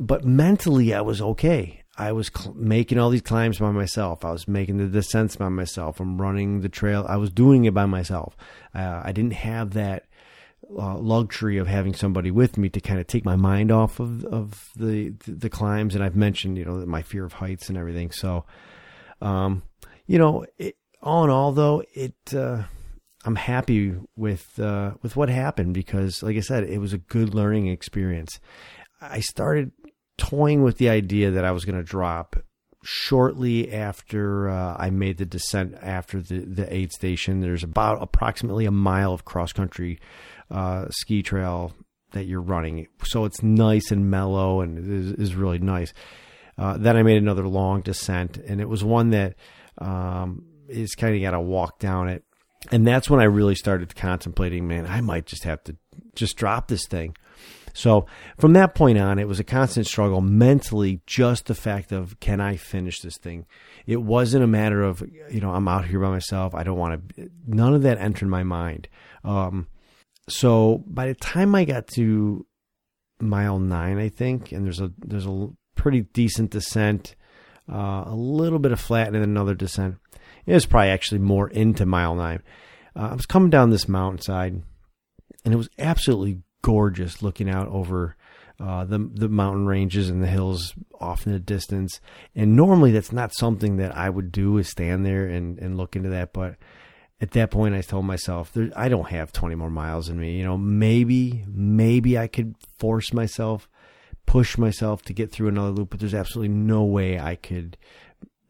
but 0.00 0.24
mentally, 0.24 0.94
I 0.94 1.00
was 1.00 1.20
okay. 1.20 1.82
I 1.98 2.12
was 2.12 2.30
cl- 2.34 2.54
making 2.54 2.98
all 2.98 3.10
these 3.10 3.22
climbs 3.22 3.58
by 3.58 3.70
myself. 3.70 4.24
I 4.24 4.30
was 4.30 4.46
making 4.46 4.76
the 4.76 4.86
descents 4.86 5.36
by 5.36 5.48
myself. 5.48 5.98
I'm 5.98 6.20
running 6.20 6.60
the 6.60 6.68
trail. 6.68 7.06
I 7.08 7.16
was 7.16 7.30
doing 7.30 7.64
it 7.64 7.74
by 7.74 7.86
myself. 7.86 8.36
Uh, 8.74 9.00
I 9.02 9.12
didn't 9.12 9.32
have 9.32 9.70
that 9.70 10.04
uh, 10.76 10.98
luxury 10.98 11.58
of 11.58 11.66
having 11.66 11.94
somebody 11.94 12.30
with 12.30 12.58
me 12.58 12.68
to 12.68 12.80
kind 12.80 13.00
of 13.00 13.06
take 13.06 13.24
my 13.24 13.36
mind 13.36 13.70
off 13.70 14.00
of, 14.00 14.24
of 14.24 14.70
the 14.76 15.14
the 15.26 15.48
climbs. 15.48 15.94
And 15.94 16.04
I've 16.04 16.16
mentioned, 16.16 16.58
you 16.58 16.64
know, 16.64 16.84
my 16.86 17.02
fear 17.02 17.24
of 17.24 17.32
heights 17.32 17.68
and 17.68 17.78
everything. 17.78 18.10
So, 18.10 18.44
um, 19.22 19.62
you 20.06 20.18
know, 20.18 20.44
it, 20.58 20.76
all 21.02 21.24
in 21.24 21.30
all, 21.30 21.52
though, 21.52 21.82
it 21.94 22.16
uh, 22.34 22.64
I'm 23.26 23.34
happy 23.34 23.92
with 24.14 24.58
uh, 24.60 24.92
with 25.02 25.16
what 25.16 25.28
happened 25.28 25.74
because, 25.74 26.22
like 26.22 26.36
I 26.36 26.40
said, 26.40 26.62
it 26.62 26.78
was 26.78 26.92
a 26.92 26.98
good 26.98 27.34
learning 27.34 27.66
experience. 27.66 28.38
I 29.00 29.18
started 29.18 29.72
toying 30.16 30.62
with 30.62 30.78
the 30.78 30.88
idea 30.88 31.32
that 31.32 31.44
I 31.44 31.50
was 31.50 31.64
going 31.64 31.76
to 31.76 31.82
drop 31.82 32.36
shortly 32.84 33.72
after 33.72 34.48
uh, 34.48 34.76
I 34.78 34.90
made 34.90 35.18
the 35.18 35.26
descent 35.26 35.74
after 35.82 36.22
the, 36.22 36.38
the 36.38 36.72
aid 36.72 36.92
station. 36.92 37.40
There's 37.40 37.64
about 37.64 38.00
approximately 38.00 38.64
a 38.64 38.70
mile 38.70 39.12
of 39.12 39.24
cross 39.24 39.52
country 39.52 39.98
uh, 40.48 40.86
ski 40.90 41.24
trail 41.24 41.74
that 42.12 42.26
you're 42.26 42.40
running, 42.40 42.86
so 43.02 43.24
it's 43.24 43.42
nice 43.42 43.90
and 43.90 44.08
mellow 44.08 44.60
and 44.60 44.78
is, 44.78 45.12
is 45.12 45.34
really 45.34 45.58
nice. 45.58 45.92
Uh, 46.56 46.76
then 46.78 46.96
I 46.96 47.02
made 47.02 47.18
another 47.18 47.48
long 47.48 47.80
descent, 47.80 48.36
and 48.36 48.60
it 48.60 48.68
was 48.68 48.84
one 48.84 49.10
that 49.10 49.34
um, 49.78 50.44
is 50.68 50.94
kind 50.94 51.16
of 51.16 51.20
got 51.20 51.32
to 51.32 51.40
walk 51.40 51.80
down 51.80 52.08
it 52.08 52.22
and 52.70 52.86
that's 52.86 53.08
when 53.08 53.20
I 53.20 53.24
really 53.24 53.54
started 53.54 53.94
contemplating, 53.94 54.66
man, 54.66 54.86
I 54.86 55.00
might 55.00 55.26
just 55.26 55.44
have 55.44 55.62
to 55.64 55.76
just 56.14 56.36
drop 56.36 56.68
this 56.68 56.86
thing. 56.86 57.16
So 57.72 58.06
from 58.38 58.54
that 58.54 58.74
point 58.74 58.96
on, 58.96 59.18
it 59.18 59.28
was 59.28 59.38
a 59.38 59.44
constant 59.44 59.86
struggle 59.86 60.22
mentally, 60.22 61.02
just 61.06 61.44
the 61.44 61.54
fact 61.54 61.92
of, 61.92 62.18
can 62.20 62.40
I 62.40 62.56
finish 62.56 63.00
this 63.00 63.18
thing? 63.18 63.44
It 63.86 64.00
wasn't 64.00 64.44
a 64.44 64.46
matter 64.48 64.82
of, 64.82 65.02
you 65.30 65.40
know, 65.40 65.50
I'm 65.50 65.68
out 65.68 65.84
here 65.84 66.00
by 66.00 66.08
myself. 66.08 66.54
I 66.54 66.62
don't 66.62 66.78
want 66.78 67.16
to, 67.16 67.30
none 67.46 67.74
of 67.74 67.82
that 67.82 67.98
entered 67.98 68.28
my 68.28 68.42
mind. 68.42 68.88
Um, 69.24 69.66
so 70.26 70.82
by 70.86 71.08
the 71.08 71.14
time 71.14 71.54
I 71.54 71.66
got 71.66 71.86
to 71.88 72.46
mile 73.20 73.58
nine, 73.58 73.98
I 73.98 74.08
think, 74.08 74.52
and 74.52 74.64
there's 74.64 74.80
a, 74.80 74.90
there's 74.98 75.26
a 75.26 75.50
pretty 75.74 76.00
decent 76.00 76.52
descent, 76.52 77.14
uh, 77.70 78.04
a 78.06 78.14
little 78.14 78.58
bit 78.58 78.72
of 78.72 78.80
flat 78.80 79.08
and 79.08 79.16
then 79.16 79.22
another 79.22 79.54
descent. 79.54 79.96
It 80.46 80.54
was 80.54 80.66
probably 80.66 80.90
actually 80.90 81.18
more 81.18 81.48
into 81.48 81.86
mile 81.86 82.14
nine. 82.14 82.42
Uh, 82.94 83.08
I 83.10 83.14
was 83.14 83.26
coming 83.26 83.50
down 83.50 83.70
this 83.70 83.88
mountainside, 83.88 84.62
and 85.44 85.54
it 85.54 85.56
was 85.56 85.68
absolutely 85.78 86.42
gorgeous 86.62 87.22
looking 87.22 87.50
out 87.50 87.68
over 87.68 88.16
uh, 88.58 88.84
the 88.84 88.98
the 88.98 89.28
mountain 89.28 89.66
ranges 89.66 90.08
and 90.08 90.22
the 90.22 90.26
hills 90.26 90.74
off 91.00 91.26
in 91.26 91.32
the 91.32 91.38
distance. 91.38 92.00
And 92.34 92.56
normally 92.56 92.92
that's 92.92 93.12
not 93.12 93.34
something 93.34 93.76
that 93.76 93.96
I 93.96 94.08
would 94.08 94.32
do 94.32 94.56
is 94.58 94.68
stand 94.68 95.04
there 95.04 95.26
and, 95.26 95.58
and 95.58 95.76
look 95.76 95.96
into 95.96 96.08
that. 96.10 96.32
But 96.32 96.56
at 97.20 97.32
that 97.32 97.50
point, 97.50 97.74
I 97.74 97.80
told 97.80 98.04
myself, 98.04 98.56
I 98.74 98.88
don't 98.88 99.08
have 99.08 99.32
20 99.32 99.54
more 99.54 99.70
miles 99.70 100.08
in 100.08 100.18
me. 100.18 100.38
You 100.38 100.44
know, 100.44 100.58
maybe, 100.58 101.44
maybe 101.48 102.18
I 102.18 102.26
could 102.26 102.54
force 102.78 103.12
myself, 103.12 103.68
push 104.26 104.58
myself 104.58 105.02
to 105.02 105.12
get 105.12 105.32
through 105.32 105.48
another 105.48 105.70
loop, 105.70 105.90
but 105.90 106.00
there's 106.00 106.14
absolutely 106.14 106.54
no 106.54 106.84
way 106.84 107.18
I 107.18 107.36
could 107.36 107.76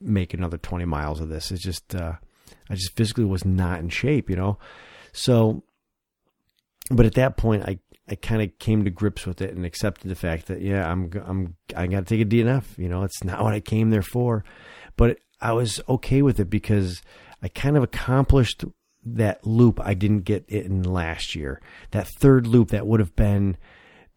make 0.01 0.35
another 0.35 0.59
20 0.59 0.85
miles 0.85 1.21
of 1.21 1.29
this. 1.29 1.51
It's 1.51 1.63
just, 1.63 1.95
uh, 1.95 2.15
I 2.69 2.75
just 2.75 2.97
physically 2.97 3.25
was 3.25 3.45
not 3.45 3.81
in 3.81 3.89
shape, 3.89 4.31
you 4.31 4.37
know? 4.37 4.59
So, 5.13 5.63
but 6.91 7.07
at 7.07 7.15
that 7.15 7.37
point, 7.37 7.65
I, 7.65 7.79
I 8.09 8.15
kind 8.15 8.43
of 8.43 8.59
came 8.59 8.85
to 8.85 8.91
grips 8.91 9.27
with 9.27 9.41
it 9.41 9.55
and 9.55 9.65
accepted 9.65 10.09
the 10.09 10.15
fact 10.15 10.47
that, 10.47 10.61
yeah, 10.61 10.91
I'm, 10.91 11.11
I'm, 11.25 11.57
I 11.77 11.87
got 11.87 12.07
to 12.07 12.17
take 12.17 12.25
a 12.25 12.29
DNF. 12.29 12.79
You 12.79 12.89
know, 12.89 13.03
it's 13.03 13.25
not 13.25 13.43
what 13.43 13.55
I 13.55 13.61
came 13.61 13.91
there 13.91 14.03
for, 14.03 14.45
but 14.97 15.19
I 15.41 15.53
was 15.53 15.81
okay 15.89 16.23
with 16.23 16.39
it 16.39 16.51
because 16.51 17.03
I 17.43 17.49
kind 17.49 17.77
of 17.77 17.83
accomplished 17.83 18.65
that 19.07 19.47
loop 19.47 19.81
I 19.81 19.95
didn't 19.95 20.21
get 20.21 20.45
it 20.49 20.67
in 20.67 20.83
last 20.83 21.35
year. 21.35 21.61
That 21.93 22.09
third 22.09 22.47
loop 22.47 22.71
that 22.71 22.87
would 22.87 23.01
have 23.01 23.15
been 23.15 23.57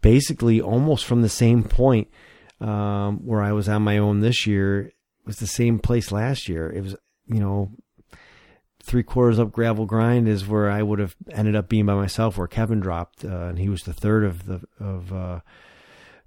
basically 0.01 0.59
almost 0.59 1.05
from 1.05 1.21
the 1.21 1.29
same 1.29 1.63
point 1.63 2.09
um, 2.59 3.25
where 3.25 3.41
I 3.41 3.51
was 3.51 3.69
on 3.69 3.83
my 3.83 3.97
own 3.97 4.21
this 4.21 4.47
year 4.47 4.91
was 5.29 5.37
the 5.37 5.47
same 5.47 5.77
place 5.77 6.11
last 6.11 6.49
year. 6.49 6.71
It 6.71 6.81
was, 6.81 6.95
you 7.27 7.39
know, 7.39 7.71
three 8.81 9.03
quarters 9.03 9.37
up 9.37 9.51
gravel 9.51 9.85
grind 9.85 10.27
is 10.27 10.47
where 10.47 10.71
I 10.71 10.81
would 10.81 10.97
have 10.97 11.15
ended 11.29 11.55
up 11.55 11.69
being 11.69 11.85
by 11.85 11.93
myself, 11.93 12.35
where 12.35 12.47
Kevin 12.47 12.79
dropped, 12.79 13.23
uh, 13.23 13.43
and 13.45 13.59
he 13.59 13.69
was 13.69 13.83
the 13.83 13.93
third 13.93 14.23
of 14.23 14.47
the 14.47 14.61
of 14.79 15.13
uh, 15.13 15.41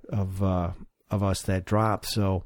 of 0.08 0.40
uh, 0.40 0.70
of 1.10 1.24
us 1.24 1.42
that 1.42 1.64
dropped. 1.64 2.06
So 2.06 2.44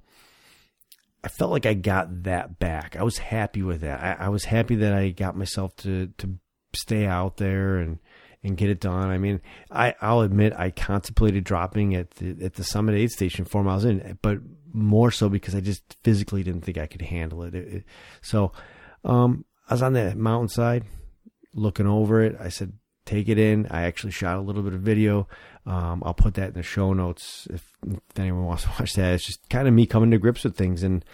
I 1.22 1.28
felt 1.28 1.50
like 1.50 1.66
I 1.66 1.74
got 1.74 2.22
that 2.22 2.58
back. 2.58 2.96
I 2.96 3.02
was 3.02 3.18
happy 3.18 3.62
with 3.62 3.82
that. 3.82 4.02
I, 4.02 4.24
I 4.24 4.28
was 4.30 4.46
happy 4.46 4.76
that 4.76 4.94
I 4.94 5.10
got 5.10 5.36
myself 5.36 5.76
to 5.76 6.06
to 6.16 6.38
stay 6.74 7.04
out 7.04 7.36
there 7.36 7.76
and 7.76 7.98
and 8.42 8.56
get 8.56 8.70
it 8.70 8.80
done. 8.80 9.10
I 9.10 9.18
mean, 9.18 9.40
I 9.70 9.94
I'll 10.00 10.20
admit 10.20 10.52
I 10.56 10.70
contemplated 10.70 11.44
dropping 11.44 11.94
at 11.94 12.10
the 12.12 12.36
at 12.44 12.54
the 12.54 12.64
Summit 12.64 12.94
Aid 12.94 13.10
Station 13.10 13.44
four 13.44 13.62
miles 13.62 13.84
in, 13.84 14.18
but 14.22 14.38
more 14.72 15.10
so 15.10 15.28
because 15.28 15.54
I 15.54 15.60
just 15.60 15.96
physically 16.02 16.42
didn't 16.42 16.62
think 16.62 16.78
I 16.78 16.86
could 16.86 17.02
handle 17.02 17.42
it. 17.42 17.54
it, 17.54 17.68
it 17.68 17.84
so 18.20 18.52
um, 19.04 19.44
I 19.68 19.74
was 19.74 19.82
on 19.82 19.94
the 19.94 20.14
mountainside 20.14 20.84
looking 21.54 21.86
over 21.86 22.22
it. 22.22 22.36
I 22.38 22.50
said, 22.50 22.72
take 23.06 23.28
it 23.28 23.38
in. 23.38 23.66
I 23.70 23.82
actually 23.82 24.12
shot 24.12 24.36
a 24.36 24.40
little 24.40 24.62
bit 24.62 24.74
of 24.74 24.80
video. 24.80 25.28
Um, 25.64 26.02
I'll 26.04 26.14
put 26.14 26.34
that 26.34 26.48
in 26.48 26.54
the 26.54 26.62
show 26.62 26.92
notes 26.92 27.48
if, 27.50 27.72
if 27.86 28.18
anyone 28.18 28.44
wants 28.44 28.64
to 28.64 28.68
watch 28.78 28.92
that. 28.94 29.14
It's 29.14 29.26
just 29.26 29.48
kind 29.48 29.66
of 29.66 29.74
me 29.74 29.86
coming 29.86 30.10
to 30.10 30.18
grips 30.18 30.44
with 30.44 30.56
things, 30.56 30.82
and 30.82 31.04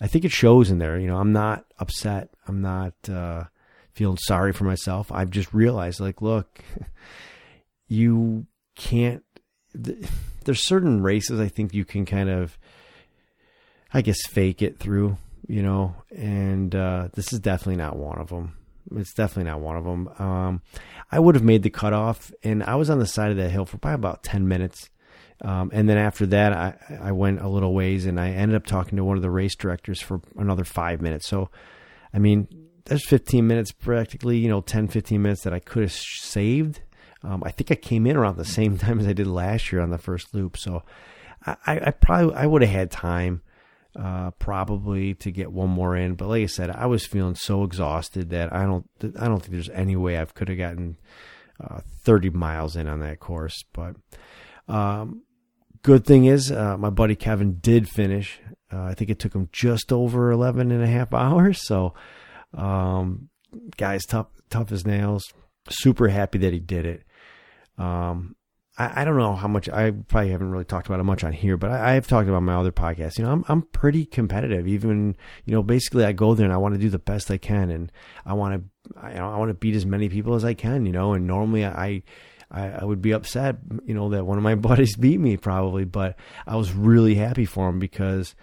I 0.00 0.06
think 0.06 0.24
it 0.24 0.32
shows 0.32 0.70
in 0.70 0.78
there. 0.78 0.98
You 0.98 1.08
know, 1.08 1.18
I'm 1.18 1.32
not 1.32 1.66
upset. 1.78 2.30
I'm 2.48 2.62
not 2.62 2.94
uh, 3.08 3.44
feeling 3.92 4.18
sorry 4.18 4.52
for 4.52 4.64
myself. 4.64 5.10
I've 5.12 5.30
just 5.30 5.52
realized, 5.52 6.00
like, 6.00 6.22
look, 6.22 6.60
you 7.88 8.46
can't. 8.74 9.24
There's 9.74 10.66
certain 10.66 11.02
races 11.02 11.38
I 11.40 11.48
think 11.48 11.74
you 11.74 11.84
can 11.84 12.06
kind 12.06 12.28
of, 12.28 12.58
I 13.92 14.02
guess, 14.02 14.26
fake 14.26 14.62
it 14.62 14.78
through. 14.78 15.16
You 15.46 15.62
know, 15.62 15.96
and 16.14 16.74
uh, 16.74 17.08
this 17.14 17.32
is 17.32 17.40
definitely 17.40 17.76
not 17.76 17.96
one 17.96 18.18
of 18.18 18.28
them. 18.28 18.56
It's 18.94 19.12
definitely 19.14 19.50
not 19.50 19.60
one 19.60 19.76
of 19.76 19.84
them. 19.84 20.08
Um, 20.18 20.62
I 21.10 21.18
would 21.18 21.34
have 21.34 21.44
made 21.44 21.62
the 21.62 21.70
cutoff, 21.70 22.32
and 22.44 22.62
I 22.62 22.76
was 22.76 22.88
on 22.88 23.00
the 23.00 23.06
side 23.06 23.30
of 23.30 23.36
that 23.36 23.50
hill 23.50 23.66
for 23.66 23.78
probably 23.78 23.96
about 23.96 24.22
ten 24.22 24.46
minutes. 24.46 24.90
Um, 25.42 25.70
and 25.72 25.88
then 25.88 25.96
after 25.96 26.26
that, 26.26 26.52
I, 26.52 26.98
I 27.02 27.12
went 27.12 27.40
a 27.40 27.48
little 27.48 27.74
ways, 27.74 28.06
and 28.06 28.20
I 28.20 28.30
ended 28.30 28.56
up 28.56 28.66
talking 28.66 28.96
to 28.96 29.04
one 29.04 29.16
of 29.16 29.22
the 29.22 29.30
race 29.30 29.56
directors 29.56 30.00
for 30.00 30.20
another 30.36 30.64
five 30.64 31.00
minutes. 31.00 31.26
So, 31.26 31.50
I 32.12 32.18
mean, 32.18 32.46
there's 32.86 33.06
15 33.06 33.46
minutes 33.46 33.72
practically, 33.72 34.38
you 34.38 34.48
know, 34.48 34.60
10, 34.60 34.88
15 34.88 35.20
minutes 35.20 35.42
that 35.42 35.52
I 35.52 35.58
could 35.58 35.82
have 35.82 35.92
saved. 35.92 36.80
Um, 37.22 37.42
I 37.44 37.50
think 37.50 37.70
I 37.70 37.74
came 37.74 38.06
in 38.06 38.16
around 38.16 38.36
the 38.36 38.44
same 38.44 38.78
time 38.78 38.98
as 39.00 39.06
I 39.06 39.12
did 39.12 39.26
last 39.26 39.72
year 39.72 39.80
on 39.80 39.90
the 39.90 39.98
first 39.98 40.34
loop. 40.34 40.56
So, 40.56 40.82
I, 41.46 41.56
I 41.66 41.90
probably 41.90 42.34
I 42.34 42.46
would 42.46 42.62
have 42.62 42.70
had 42.70 42.90
time 42.90 43.42
uh, 43.96 44.30
probably 44.32 45.14
to 45.14 45.30
get 45.30 45.52
one 45.52 45.70
more 45.70 45.96
in. 45.96 46.14
But 46.14 46.28
like 46.28 46.42
I 46.42 46.46
said, 46.46 46.70
I 46.70 46.86
was 46.86 47.06
feeling 47.06 47.34
so 47.34 47.64
exhausted 47.64 48.30
that 48.30 48.52
I 48.52 48.64
don't 48.64 48.88
I 49.18 49.26
don't 49.26 49.40
think 49.40 49.52
there's 49.52 49.70
any 49.70 49.96
way 49.96 50.18
I 50.18 50.24
could 50.26 50.48
have 50.48 50.58
gotten 50.58 50.98
uh, 51.62 51.80
30 52.02 52.30
miles 52.30 52.76
in 52.76 52.86
on 52.86 53.00
that 53.00 53.20
course. 53.20 53.64
But 53.72 53.96
um, 54.68 55.22
good 55.82 56.04
thing 56.04 56.26
is, 56.26 56.52
uh, 56.52 56.76
my 56.78 56.90
buddy 56.90 57.16
Kevin 57.16 57.58
did 57.60 57.88
finish. 57.88 58.40
Uh, 58.72 58.82
I 58.82 58.94
think 58.94 59.10
it 59.10 59.18
took 59.18 59.34
him 59.34 59.48
just 59.50 59.92
over 59.92 60.30
11 60.30 60.70
and 60.70 60.82
a 60.82 60.86
half 60.86 61.12
hours. 61.14 61.66
So, 61.66 61.94
um, 62.54 63.28
guys, 63.76 64.04
tough 64.06 64.28
tough 64.48 64.72
as 64.72 64.86
nails. 64.86 65.32
Super 65.68 66.08
happy 66.08 66.38
that 66.38 66.52
he 66.52 66.58
did 66.58 66.86
it. 66.86 67.04
Um, 67.78 68.34
I, 68.80 69.02
I, 69.02 69.04
don't 69.04 69.16
know 69.16 69.34
how 69.34 69.48
much 69.48 69.68
I 69.68 69.90
probably 69.90 70.30
haven't 70.30 70.50
really 70.50 70.64
talked 70.64 70.86
about 70.86 71.00
it 71.00 71.04
much 71.04 71.24
on 71.24 71.32
here, 71.32 71.56
but 71.56 71.70
I, 71.70 71.92
have 71.92 72.06
talked 72.06 72.28
about 72.28 72.42
my 72.42 72.54
other 72.54 72.72
podcasts. 72.72 73.18
You 73.18 73.24
know, 73.24 73.32
I'm 73.32 73.44
I'm 73.48 73.62
pretty 73.62 74.06
competitive. 74.06 74.66
Even 74.66 75.16
you 75.44 75.54
know, 75.54 75.62
basically, 75.62 76.04
I 76.04 76.12
go 76.12 76.34
there 76.34 76.44
and 76.44 76.52
I 76.52 76.58
want 76.58 76.74
to 76.74 76.80
do 76.80 76.88
the 76.88 76.98
best 76.98 77.30
I 77.30 77.36
can, 77.36 77.70
and 77.70 77.92
I 78.24 78.32
want 78.32 78.62
to 78.62 78.98
I, 79.00 79.18
I 79.18 79.36
want 79.36 79.50
to 79.50 79.54
beat 79.54 79.76
as 79.76 79.86
many 79.86 80.08
people 80.08 80.34
as 80.34 80.44
I 80.44 80.54
can. 80.54 80.86
You 80.86 80.92
know, 80.92 81.12
and 81.12 81.26
normally 81.26 81.64
I. 81.64 82.02
I, 82.52 82.80
I 82.80 82.84
would 82.84 83.00
be 83.00 83.12
upset, 83.12 83.58
you 83.84 83.94
know, 83.94 84.08
that 84.08 84.26
one 84.26 84.36
of 84.36 84.42
my 84.42 84.54
buddies 84.56 84.96
beat 84.96 85.20
me 85.20 85.36
probably, 85.36 85.84
but 85.84 86.16
I 86.48 86.56
was 86.56 86.72
really 86.72 87.14
happy 87.14 87.44
for 87.44 87.68
him 87.68 87.78
because 87.78 88.34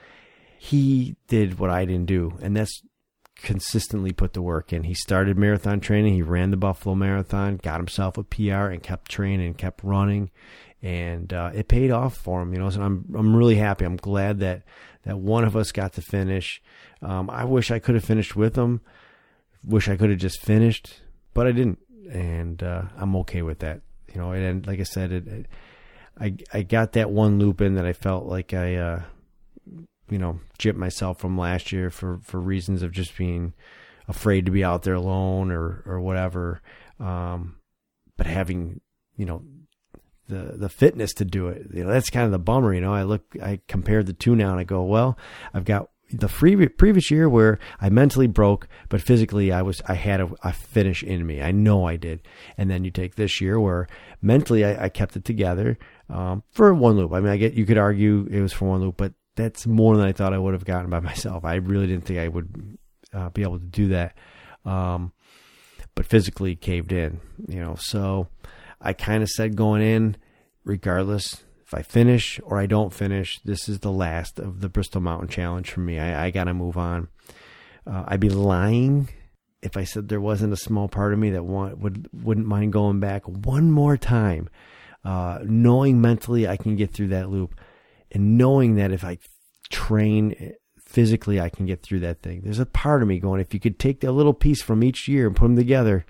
he 0.58 1.18
did 1.28 1.60
what 1.60 1.70
I 1.72 1.84
didn't 1.84 2.06
do, 2.06 2.38
and 2.42 2.56
that's 2.56 2.82
consistently 3.42 4.12
put 4.12 4.34
the 4.34 4.42
work 4.42 4.74
in. 4.74 4.84
He 4.84 4.94
started 4.94 5.38
marathon 5.38 5.80
training. 5.80 6.14
He 6.14 6.22
ran 6.22 6.52
the 6.52 6.58
Buffalo 6.58 6.96
Marathon, 6.96 7.58
got 7.58 7.80
himself 7.80 8.18
a 8.18 8.24
PR, 8.24 8.68
and 8.68 8.82
kept 8.82 9.10
training, 9.12 9.54
kept 9.56 9.84
running, 9.84 10.32
and 10.82 11.32
uh, 11.32 11.52
it 11.54 11.68
paid 11.68 11.92
off 11.92 12.16
for 12.16 12.42
him. 12.42 12.54
You 12.54 12.60
know, 12.60 12.70
so 12.70 12.82
I'm 12.82 13.06
I'm 13.16 13.36
really 13.36 13.56
happy. 13.56 13.86
I'm 13.86 13.98
glad 13.98 14.40
that 14.40 14.64
that 15.04 15.20
one 15.20 15.44
of 15.44 15.56
us 15.56 15.72
got 15.72 15.94
to 15.94 16.02
finish. 16.02 16.62
Um, 17.02 17.30
I 17.30 17.46
wish 17.46 17.72
I 17.72 17.80
could 17.80 17.96
have 17.96 18.06
finished 18.06 18.36
with 18.36 18.56
him. 18.56 18.82
Wish 19.64 19.88
I 19.88 19.98
could 19.98 20.10
have 20.10 20.20
just 20.20 20.42
finished, 20.42 21.02
but 21.34 21.48
I 21.48 21.52
didn't, 21.52 21.80
and 22.12 22.62
uh, 22.64 22.84
I'm 22.98 23.16
okay 23.18 23.42
with 23.42 23.60
that. 23.60 23.82
You 24.14 24.22
know, 24.22 24.32
and 24.32 24.66
like 24.66 24.80
I 24.80 24.84
said, 24.84 25.12
it, 25.12 25.28
it, 25.28 25.46
I 26.20 26.36
I 26.54 26.64
got 26.64 26.94
that 26.94 27.12
one 27.12 27.40
loop 27.40 27.62
in 27.62 27.76
that 27.76 27.86
I 27.86 27.94
felt 27.94 28.26
like 28.26 28.54
I. 28.54 28.76
Uh, 28.76 29.02
you 30.10 30.18
know, 30.18 30.40
gypped 30.60 30.76
myself 30.76 31.20
from 31.20 31.38
last 31.38 31.72
year 31.72 31.90
for, 31.90 32.20
for 32.24 32.40
reasons 32.40 32.84
of 32.84 32.92
just 32.92 33.18
being 33.18 33.54
afraid 34.08 34.46
to 34.46 34.52
be 34.52 34.64
out 34.64 34.84
there 34.84 34.94
alone 34.94 35.52
or, 35.52 35.84
or 35.86 36.00
whatever. 36.00 36.62
Um, 37.00 37.58
but 38.16 38.26
having, 38.26 38.82
you 39.16 39.26
know, 39.26 39.44
the, 40.28 40.56
the 40.58 40.70
fitness 40.70 41.14
to 41.16 41.26
do 41.26 41.48
it, 41.48 41.68
you 41.74 41.84
know, 41.84 41.92
that's 41.92 42.10
kind 42.10 42.26
of 42.26 42.32
the 42.32 42.40
bummer, 42.40 42.74
you 42.74 42.82
know, 42.82 42.94
I 42.94 43.04
look, 43.04 43.24
I 43.42 43.60
compared 43.68 44.08
the 44.08 44.14
two 44.14 44.36
now 44.36 44.52
and 44.52 44.60
I 44.60 44.64
go, 44.64 44.84
well, 44.84 45.18
I've 45.54 45.66
got 45.66 45.90
the 46.12 46.28
free, 46.30 46.68
previous 46.68 47.12
year 47.12 47.28
where 47.28 47.60
I 47.82 47.90
mentally 47.90 48.28
broke, 48.28 48.68
but 48.90 49.02
physically 49.02 49.52
I 49.52 49.62
was, 49.62 49.82
I 49.88 49.96
had 49.96 50.22
a, 50.22 50.30
a, 50.44 50.54
finish 50.54 51.04
in 51.04 51.26
me. 51.26 51.42
I 51.42 51.52
know 51.52 51.86
I 51.86 51.98
did. 51.98 52.22
And 52.58 52.70
then 52.70 52.84
you 52.84 52.92
take 52.92 53.16
this 53.16 53.42
year 53.42 53.60
where 53.60 53.88
mentally 54.22 54.64
I, 54.64 54.86
I 54.86 54.90
kept 54.90 55.16
it 55.16 55.26
together, 55.26 55.78
um, 56.10 56.44
for 56.52 56.74
one 56.74 56.96
loop. 56.96 57.12
I 57.12 57.20
mean, 57.20 57.32
I 57.32 57.38
get, 57.38 57.54
you 57.54 57.66
could 57.66 57.78
argue 57.78 58.28
it 58.32 58.42
was 58.42 58.54
for 58.54 58.70
one 58.70 58.82
loop, 58.82 58.96
but 58.98 59.14
that's 59.38 59.66
more 59.66 59.96
than 59.96 60.06
I 60.06 60.12
thought 60.12 60.34
I 60.34 60.38
would 60.38 60.54
have 60.54 60.66
gotten 60.66 60.90
by 60.90 61.00
myself. 61.12 61.46
I 61.46 61.56
really 61.56 61.88
didn't 61.88 62.06
think 62.06 62.20
I 62.20 62.28
would 62.28 62.78
uh, 63.14 63.30
be 63.30 63.44
able 63.44 63.60
to 63.60 63.66
do 63.66 63.88
that. 63.90 64.18
Um, 64.66 65.14
but 65.96 66.06
physically 66.06 66.56
caved 66.56 66.92
in, 66.92 67.22
you 67.48 67.60
know. 67.64 67.76
So 67.80 68.28
I 68.82 68.94
kind 68.94 69.24
of 69.24 69.30
said 69.30 69.56
going 69.56 69.82
in, 69.82 70.18
regardless 70.64 71.44
if 71.66 71.74
I 71.74 71.82
finish 71.82 72.40
or 72.44 72.60
I 72.60 72.66
don't 72.66 72.94
finish, 72.94 73.40
this 73.44 73.68
is 73.68 73.80
the 73.80 73.92
last 73.92 74.40
of 74.40 74.62
the 74.62 74.70
Bristol 74.70 75.02
Mountain 75.02 75.30
Challenge 75.30 75.70
for 75.70 75.80
me. 75.80 76.00
I, 76.00 76.28
I 76.28 76.32
got 76.32 76.46
to 76.46 76.54
move 76.54 76.78
on. 76.78 77.08
Uh, 77.86 78.04
I'd 78.08 78.20
be 78.20 78.30
lying 78.30 79.10
if 79.62 79.76
I 79.76 79.84
said 79.84 80.08
there 80.08 80.22
wasn't 80.22 80.54
a 80.54 80.58
small 80.58 80.88
part 80.88 81.14
of 81.14 81.20
me 81.20 81.32
that 81.32 81.44
want, 81.44 81.80
would 81.80 82.10
wouldn't 82.14 82.48
mind 82.48 82.74
going 82.74 83.00
back 83.00 83.28
one 83.28 83.72
more 83.72 83.98
time, 83.98 84.50
uh, 85.04 85.40
knowing 85.44 86.00
mentally 86.00 86.48
I 86.48 86.58
can 86.58 86.76
get 86.76 86.92
through 86.92 87.10
that 87.10 87.30
loop 87.30 87.60
and 88.12 88.38
knowing 88.38 88.76
that 88.76 88.92
if 88.92 89.04
I 89.04 89.18
train 89.70 90.54
physically, 90.80 91.40
I 91.40 91.50
can 91.50 91.66
get 91.66 91.84
through 91.84 92.00
that 92.02 92.22
thing. 92.22 92.42
There's 92.44 92.60
a 92.60 92.66
part 92.66 93.02
of 93.02 93.08
me 93.08 93.20
going, 93.20 93.42
if 93.42 93.54
you 93.54 93.60
could 93.60 93.78
take 93.78 94.04
a 94.04 94.12
little 94.12 94.34
piece 94.34 94.62
from 94.62 94.84
each 94.84 95.08
year 95.08 95.28
and 95.28 95.36
put 95.36 95.46
them 95.46 95.56
together, 95.56 96.06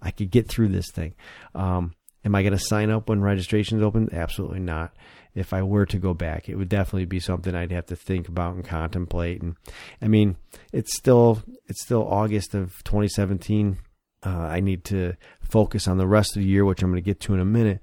I 0.00 0.10
could 0.10 0.30
get 0.30 0.48
through 0.48 0.68
this 0.68 0.90
thing. 0.90 1.14
Um, 1.54 1.94
am 2.24 2.34
I 2.34 2.42
going 2.42 2.56
to 2.56 2.58
sign 2.58 2.90
up 2.90 3.08
when 3.08 3.20
registration's 3.20 3.82
open? 3.82 4.08
Absolutely 4.12 4.60
not. 4.60 4.94
If 5.34 5.52
I 5.52 5.62
were 5.62 5.86
to 5.86 5.98
go 5.98 6.12
back, 6.14 6.48
it 6.48 6.56
would 6.56 6.68
definitely 6.68 7.04
be 7.04 7.20
something 7.20 7.54
I'd 7.54 7.70
have 7.70 7.86
to 7.86 7.96
think 7.96 8.28
about 8.28 8.54
and 8.54 8.64
contemplate. 8.64 9.42
And 9.42 9.56
I 10.02 10.08
mean, 10.08 10.36
it's 10.72 10.96
still 10.96 11.42
it's 11.66 11.82
still 11.82 12.06
August 12.06 12.54
of 12.54 12.82
2017. 12.84 13.78
Uh, 14.24 14.28
I 14.28 14.60
need 14.60 14.84
to 14.86 15.14
focus 15.40 15.86
on 15.86 15.98
the 15.98 16.06
rest 16.06 16.36
of 16.36 16.42
the 16.42 16.48
year, 16.48 16.64
which 16.64 16.82
I'm 16.82 16.90
going 16.90 17.02
to 17.02 17.06
get 17.06 17.20
to 17.20 17.34
in 17.34 17.40
a 17.40 17.44
minute. 17.44 17.80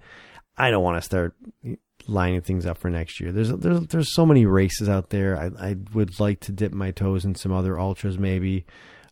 I 0.58 0.72
don't 0.72 0.84
want 0.84 0.98
to 0.98 1.06
start 1.06 1.36
lining 2.08 2.42
things 2.42 2.66
up 2.66 2.78
for 2.78 2.90
next 2.90 3.20
year. 3.20 3.32
There's 3.32 3.50
there's 3.50 3.88
there's 3.88 4.14
so 4.16 4.26
many 4.26 4.46
races 4.46 4.90
out 4.90 5.10
there. 5.10 5.38
I 5.38 5.70
I 5.70 5.76
would 5.94 6.20
like 6.20 6.40
to 6.42 6.52
dip 6.52 6.74
my 6.74 6.92
toes 6.92 7.26
in 7.26 7.36
some 7.36 7.52
other 7.52 7.80
ultras 7.80 8.18
maybe. 8.18 8.66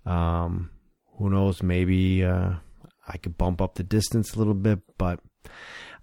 Um, 0.05 0.69
who 1.17 1.29
knows? 1.29 1.63
Maybe 1.63 2.23
uh, 2.23 2.53
I 3.08 3.17
could 3.17 3.38
bump 3.38 3.62
up 3.62 3.75
the 3.75 3.84
distance 3.84 4.34
a 4.34 4.38
little 4.38 4.53
bit, 4.53 4.79
but 4.97 5.19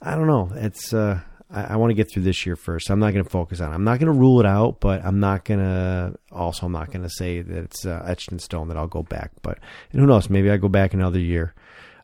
I 0.00 0.14
don't 0.14 0.26
know. 0.26 0.50
It's 0.55 0.92
uh, 0.92 1.20
I, 1.50 1.74
I 1.74 1.76
want 1.76 1.90
to 1.90 1.94
get 1.94 2.11
through 2.11 2.22
this 2.22 2.46
year 2.46 2.57
first. 2.57 2.90
I'm 2.90 2.98
not 2.98 3.12
going 3.12 3.24
to 3.24 3.31
focus 3.31 3.61
on. 3.61 3.70
it. 3.70 3.74
I'm 3.74 3.85
not 3.85 3.98
going 3.98 4.12
to 4.12 4.18
rule 4.18 4.40
it 4.40 4.46
out, 4.46 4.81
but 4.81 5.05
I'm 5.05 5.20
not 5.20 5.44
going 5.44 5.61
to. 5.61 6.14
Also, 6.31 6.66
I'm 6.66 6.72
not 6.72 6.90
going 6.90 7.02
to 7.02 7.11
say 7.11 7.42
that 7.42 7.57
it's 7.57 7.87
uh, 7.87 8.02
etched 8.07 8.33
in 8.33 8.38
stone 8.38 8.68
that 8.68 8.76
I'll 8.76 8.87
go 8.87 9.02
back. 9.02 9.33
But 9.42 9.59
who 9.92 10.07
knows? 10.07 10.31
Maybe 10.31 10.50
I 10.50 10.57
go 10.57 10.68
back 10.68 10.94
another 10.94 11.20
year. 11.20 11.55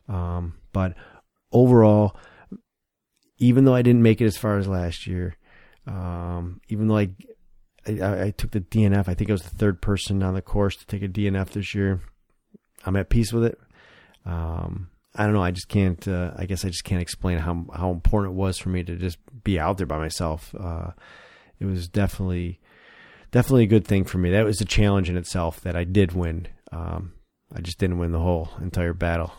Um, 0.07 0.55
but 0.71 0.95
overall, 1.51 2.15
even 3.39 3.65
though 3.65 3.75
I 3.75 3.81
didn't 3.81 4.03
make 4.03 4.21
it 4.21 4.25
as 4.25 4.37
far 4.37 4.57
as 4.57 4.67
last 4.67 5.07
year, 5.07 5.35
um, 5.87 6.61
even 6.67 6.87
though 6.87 6.97
I, 6.97 7.09
I, 7.87 8.23
I 8.25 8.31
took 8.31 8.51
the 8.51 8.61
DNF, 8.61 9.07
I 9.07 9.13
think 9.13 9.29
I 9.29 9.33
was 9.33 9.43
the 9.43 9.49
third 9.49 9.81
person 9.81 10.21
on 10.21 10.35
the 10.35 10.41
course 10.41 10.75
to 10.75 10.85
take 10.85 11.01
a 11.01 11.07
DNF 11.07 11.51
this 11.51 11.73
year. 11.73 12.01
I'm 12.85 12.95
at 12.95 13.09
peace 13.09 13.33
with 13.33 13.45
it. 13.45 13.59
Um, 14.25 14.89
I 15.15 15.23
don't 15.23 15.33
know. 15.33 15.43
I 15.43 15.51
just 15.51 15.69
can't. 15.69 16.05
Uh, 16.07 16.31
I 16.35 16.45
guess 16.45 16.63
I 16.63 16.69
just 16.69 16.83
can't 16.83 17.01
explain 17.01 17.39
how 17.39 17.65
how 17.73 17.91
important 17.91 18.33
it 18.33 18.37
was 18.37 18.57
for 18.59 18.69
me 18.69 18.83
to 18.83 18.95
just 18.95 19.17
be 19.43 19.59
out 19.59 19.77
there 19.77 19.87
by 19.87 19.97
myself. 19.97 20.53
Uh, 20.57 20.91
it 21.59 21.65
was 21.65 21.87
definitely 21.87 22.59
definitely 23.31 23.63
a 23.63 23.67
good 23.67 23.87
thing 23.87 24.03
for 24.03 24.17
me. 24.17 24.31
That 24.31 24.45
was 24.45 24.61
a 24.61 24.65
challenge 24.65 25.09
in 25.09 25.17
itself 25.17 25.61
that 25.61 25.75
I 25.75 25.83
did 25.83 26.11
win. 26.11 26.47
Um, 26.71 27.13
I 27.53 27.61
just 27.61 27.79
didn't 27.79 27.97
win 27.97 28.11
the 28.11 28.19
whole 28.19 28.49
entire 28.61 28.93
battle 28.93 29.33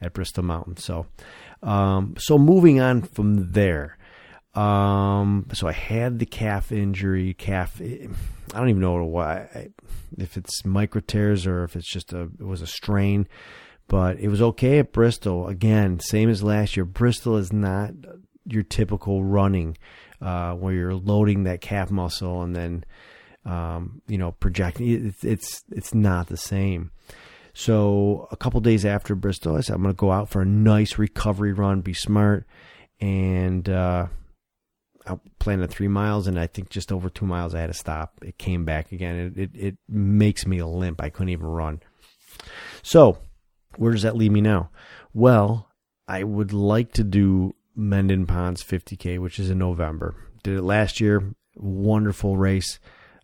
at 0.00 0.12
Bristol 0.12 0.42
Mountain. 0.42 0.78
So 0.78 1.06
um, 1.62 2.14
so 2.18 2.38
moving 2.38 2.80
on 2.80 3.02
from 3.02 3.52
there. 3.52 3.96
Um, 4.54 5.46
so 5.54 5.66
I 5.66 5.72
had 5.72 6.18
the 6.18 6.26
calf 6.26 6.72
injury, 6.72 7.34
calf. 7.34 7.80
I 7.80 8.58
don't 8.58 8.68
even 8.68 8.82
know 8.82 9.02
why, 9.04 9.70
if 10.18 10.36
it's 10.36 10.64
micro 10.64 11.00
tears 11.00 11.46
or 11.46 11.64
if 11.64 11.74
it's 11.74 11.90
just 11.90 12.12
a 12.12 12.22
it 12.22 12.44
was 12.44 12.60
a 12.60 12.66
strain, 12.66 13.26
but 13.88 14.18
it 14.18 14.28
was 14.28 14.42
okay 14.42 14.78
at 14.78 14.92
Bristol. 14.92 15.48
Again, 15.48 16.00
same 16.00 16.28
as 16.28 16.42
last 16.42 16.76
year. 16.76 16.84
Bristol 16.84 17.36
is 17.36 17.52
not 17.52 17.92
your 18.46 18.62
typical 18.62 19.24
running, 19.24 19.78
uh, 20.20 20.52
where 20.54 20.74
you're 20.74 20.94
loading 20.94 21.44
that 21.44 21.60
calf 21.60 21.90
muscle 21.90 22.42
and 22.42 22.54
then, 22.54 22.84
um, 23.46 24.02
you 24.06 24.18
know, 24.18 24.32
projecting. 24.32 25.06
It's 25.06 25.24
it's 25.24 25.64
it's 25.70 25.94
not 25.94 26.26
the 26.26 26.36
same. 26.36 26.90
So 27.54 28.28
a 28.30 28.36
couple 28.36 28.60
days 28.60 28.84
after 28.84 29.14
Bristol, 29.14 29.56
I 29.56 29.60
said 29.60 29.74
I'm 29.74 29.82
going 29.82 29.94
to 29.94 29.98
go 29.98 30.10
out 30.10 30.28
for 30.28 30.42
a 30.42 30.46
nice 30.46 30.98
recovery 30.98 31.52
run, 31.52 31.82
be 31.82 31.92
smart, 31.92 32.46
and 33.00 33.68
uh, 33.68 34.06
I 35.06 35.18
planned 35.38 35.62
at 35.62 35.70
three 35.70 35.88
miles, 35.88 36.26
and 36.26 36.38
I 36.38 36.46
think 36.46 36.70
just 36.70 36.92
over 36.92 37.10
two 37.10 37.26
miles 37.26 37.54
I 37.54 37.60
had 37.60 37.66
to 37.66 37.74
stop. 37.74 38.18
It 38.22 38.38
came 38.38 38.64
back 38.64 38.92
again. 38.92 39.32
It 39.36 39.38
it, 39.38 39.50
it 39.54 39.76
makes 39.88 40.46
me 40.46 40.62
limp. 40.62 41.02
I 41.02 41.10
couldn't 41.10 41.30
even 41.30 41.46
run. 41.46 41.80
So 42.82 43.18
where 43.76 43.92
does 43.92 44.02
that 44.02 44.16
leave 44.16 44.32
me 44.32 44.40
now? 44.40 44.70
Well, 45.12 45.68
I 46.08 46.24
would 46.24 46.52
like 46.52 46.92
to 46.94 47.04
do 47.04 47.54
Mendon 47.74 48.26
Ponds 48.26 48.62
50K, 48.62 49.18
which 49.18 49.38
is 49.38 49.50
in 49.50 49.58
November. 49.58 50.14
Did 50.42 50.58
it 50.58 50.62
last 50.62 51.00
year. 51.00 51.34
Wonderful 51.56 52.36
race. 52.36 52.78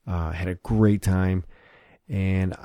Uh, 0.06 0.32
had 0.32 0.48
a 0.48 0.54
great 0.54 1.02
time, 1.02 1.44
and 2.08 2.56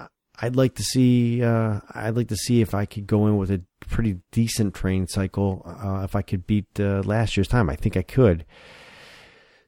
I'd 0.42 0.56
like 0.56 0.76
to 0.76 0.84
see. 0.84 1.44
Uh, 1.44 1.80
I'd 1.92 2.16
like 2.16 2.30
to 2.30 2.36
see 2.36 2.62
if 2.62 2.74
I 2.74 2.86
could 2.86 3.06
go 3.06 3.28
in 3.28 3.38
with 3.38 3.52
a 3.52 3.62
pretty 3.82 4.20
decent 4.32 4.74
train 4.74 5.08
cycle. 5.08 5.64
Uh, 5.66 6.04
if 6.04 6.16
I 6.16 6.22
could 6.22 6.48
beat 6.48 6.80
uh, 6.80 7.02
last 7.06 7.38
year's 7.38 7.48
time, 7.48 7.70
I 7.70 7.76
think 7.76 7.96
I 7.96 8.02
could. 8.02 8.46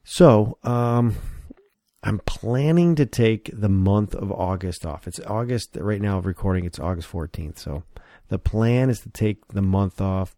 So, 0.02 0.58
um, 0.62 1.16
I'm 2.02 2.20
planning 2.20 2.94
to 2.96 3.06
take 3.06 3.50
the 3.52 3.68
month 3.68 4.14
of 4.14 4.30
August 4.30 4.86
off. 4.86 5.06
It's 5.06 5.20
August 5.20 5.76
right 5.80 6.00
now. 6.00 6.18
Recording. 6.20 6.64
It's 6.64 6.78
August 6.78 7.10
14th. 7.10 7.58
So, 7.58 7.84
the 8.28 8.38
plan 8.38 8.90
is 8.90 9.00
to 9.00 9.10
take 9.10 9.46
the 9.48 9.62
month 9.62 10.00
off, 10.00 10.34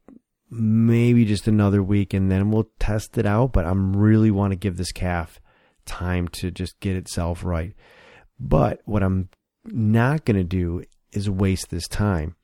maybe 0.51 1.25
just 1.25 1.49
another 1.49 1.83
week, 1.83 2.13
and 2.13 2.31
then 2.31 2.51
we'll 2.51 2.71
test 2.79 3.17
it 3.17 3.27
out. 3.27 3.53
But 3.53 3.65
I'm 3.65 3.97
really 3.97 4.31
want 4.31 4.53
to 4.53 4.57
give 4.57 4.77
this 4.77 4.93
calf 4.93 5.41
time 5.87 6.29
to 6.29 6.51
just 6.51 6.79
get 6.81 6.97
itself 6.97 7.45
right. 7.45 7.75
But 8.39 8.83
what 8.85 9.03
I'm 9.03 9.31
not 9.73 10.25
going 10.25 10.37
to 10.37 10.45
do 10.45 10.85
is 11.13 11.29
waste 11.31 11.71
this 11.71 11.89
time 11.89 12.37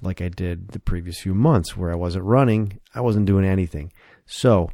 like 0.00 0.20
I 0.20 0.28
did 0.28 0.68
the 0.68 0.80
previous 0.80 1.20
few 1.20 1.34
months 1.34 1.76
where 1.76 1.92
I 1.92 1.96
wasn't 1.96 2.24
running, 2.24 2.78
I 2.94 3.00
wasn't 3.00 3.26
doing 3.26 3.44
anything. 3.44 3.92
So, 4.26 4.70